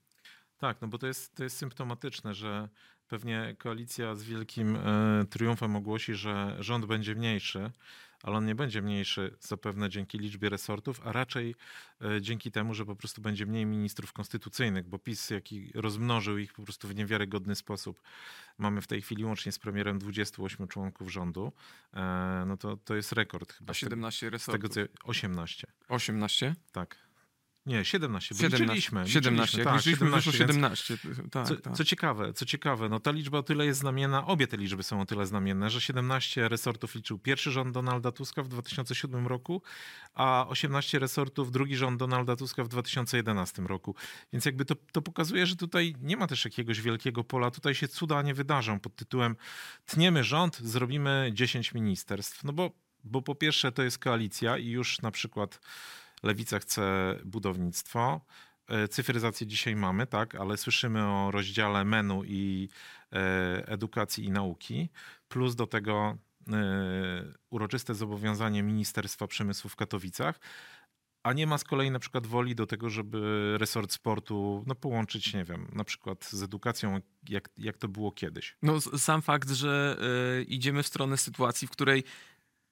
[0.58, 2.70] Tak, no bo to jest, to jest symptomatyczne, że
[3.08, 7.72] pewnie koalicja z wielkim e, triumfem ogłosi, że rząd będzie mniejszy,
[8.24, 11.56] ale on nie będzie mniejszy zapewne dzięki liczbie resortów, a raczej
[12.02, 16.54] e, dzięki temu, że po prostu będzie mniej ministrów konstytucyjnych, bo PiS, jaki rozmnożył ich
[16.54, 18.02] po prostu w niewiarygodny sposób.
[18.58, 21.52] Mamy w tej chwili łącznie z premierem 28 członków rządu.
[21.94, 23.72] E, no to, to jest rekord chyba.
[23.72, 24.72] A 17 resortów?
[24.72, 25.68] Z tego co 18.
[25.88, 26.56] 18?
[26.72, 27.03] Tak.
[27.66, 29.08] Nie, 17, bo 17, liczyliśmy.
[29.08, 30.98] 17, liczyliśmy, tak, 17, 17.
[31.32, 31.74] Tak, co, tak.
[31.74, 35.02] co, ciekawe, co ciekawe, no ta liczba o tyle jest znamienna, obie te liczby są
[35.02, 39.62] o tyle znamienne, że 17 resortów liczył pierwszy rząd Donalda Tuska w 2007 roku,
[40.14, 43.96] a 18 resortów drugi rząd Donalda Tuska w 2011 roku.
[44.34, 47.88] Więc jakby to, to pokazuje, że tutaj nie ma też jakiegoś wielkiego pola, tutaj się
[47.88, 49.36] cuda nie wydarzą pod tytułem
[49.86, 52.44] tniemy rząd, zrobimy 10 ministerstw.
[52.44, 52.72] No bo,
[53.04, 55.60] bo po pierwsze to jest koalicja i już na przykład
[56.24, 58.22] Lewica chce budownictwo.
[58.68, 62.70] E, cyfryzację dzisiaj mamy, tak, ale słyszymy o rozdziale menu i
[63.12, 64.90] e, edukacji i nauki,
[65.28, 66.18] plus do tego
[66.48, 66.54] e,
[67.50, 70.40] uroczyste zobowiązanie Ministerstwa Przemysłu w Katowicach.
[71.24, 75.34] a nie ma z kolei na przykład woli do tego, żeby resort sportu no, połączyć,
[75.34, 77.00] nie wiem, na przykład z edukacją,
[77.30, 78.58] jak, jak to było kiedyś.
[78.62, 79.98] No, sam fakt, że
[80.42, 82.04] y, idziemy w stronę sytuacji, w której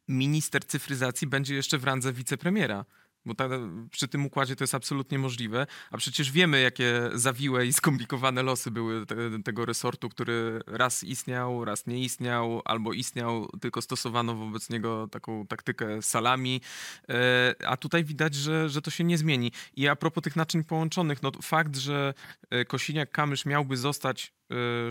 [0.08, 2.86] minister cyfryzacji będzie jeszcze w randze wicepremiera.
[3.26, 3.50] Bo ta,
[3.92, 8.72] przy tym układzie to jest absolutnie możliwe, a przecież wiemy, jakie zawiłe i skomplikowane losy
[8.72, 14.70] były te, tego resortu, który raz istniał, raz nie istniał, albo istniał, tylko stosowano wobec
[14.70, 16.62] niego taką taktykę salami.
[17.10, 19.52] E, a tutaj widać, że, że to się nie zmieni.
[19.76, 22.14] I a propos tych naczyń połączonych, no fakt, że
[22.50, 24.34] e, Kosiniak-Kamysz miałby zostać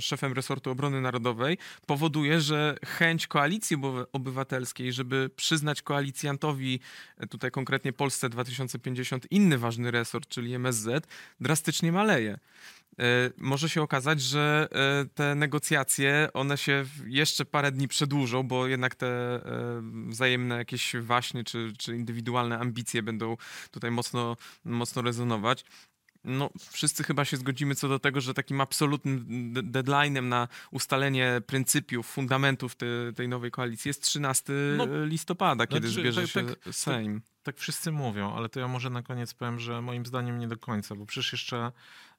[0.01, 6.81] szefem resortu obrony narodowej, powoduje, że chęć koalicji obywa- obywatelskiej, żeby przyznać koalicjantowi,
[7.19, 11.07] e, tutaj konkretnie Polsce 2050, inny ważny resort, czyli MSZ,
[11.41, 12.39] drastycznie maleje.
[12.99, 18.67] E, Może się okazać, że e, te negocjacje, one się jeszcze parę dni przedłużą, bo
[18.67, 19.41] jednak te
[20.09, 23.37] wzajemne jakieś waśnie czy, czy indywidualne ambicje będą
[23.71, 25.65] tutaj mocno, mocno rezonować.
[26.25, 31.41] No, wszyscy chyba się zgodzimy co do tego, że takim absolutnym de- deadline'em na ustalenie
[31.47, 36.45] pryncypiów, fundamentów te, tej nowej koalicji jest 13 No, listopada, kiedy znaczy, zbierze tak- się
[36.65, 37.23] tak- Sejm.
[37.43, 40.57] Tak wszyscy mówią, ale to ja może na koniec powiem, że moim zdaniem nie do
[40.57, 41.57] końca, bo przecież jeszcze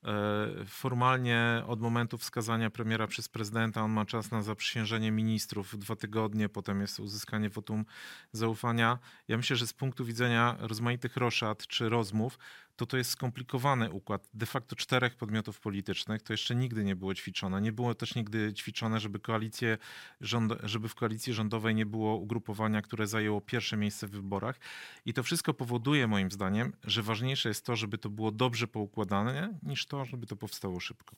[0.04, 5.96] e, formalnie od momentu wskazania premiera przez prezydenta on ma czas na zaprzysiężenie ministrów dwa
[5.96, 7.86] tygodnie, potem jest uzyskanie wotum
[8.32, 9.00] zaufania.
[9.28, 12.40] Ja myślę, że z punktu widzenia rozmaitych roszad czy rozmów,
[12.82, 14.30] to to jest skomplikowany układ.
[14.34, 17.62] De facto czterech podmiotów politycznych to jeszcze nigdy nie było ćwiczone.
[17.62, 19.78] Nie było też nigdy ćwiczone, żeby koalicję
[20.22, 24.60] rząd, żeby w koalicji rządowej nie było ugrupowania, które zajęło pierwsze miejsce w wyborach.
[25.06, 29.60] I to wszystko powoduje, moim zdaniem, że ważniejsze jest to, żeby to było dobrze poukładane,
[29.64, 31.16] niż to, żeby to powstało szybko.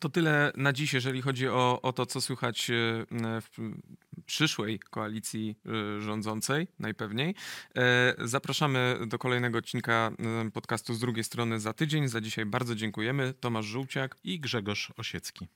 [0.00, 2.74] To tyle na dziś, jeżeli chodzi o, o to, co słychać e,
[3.40, 3.50] w
[4.26, 7.34] przyszłej koalicji e, rządzącej, najpewniej.
[7.76, 10.10] E, Zapraszamy do kolejnego odcinka
[10.52, 12.08] podcastu z drugiej strony za tydzień.
[12.08, 13.34] Za dzisiaj bardzo dziękujemy.
[13.40, 14.16] Tomasz Żółciak.
[14.24, 15.48] I Grzegorz Osiecki.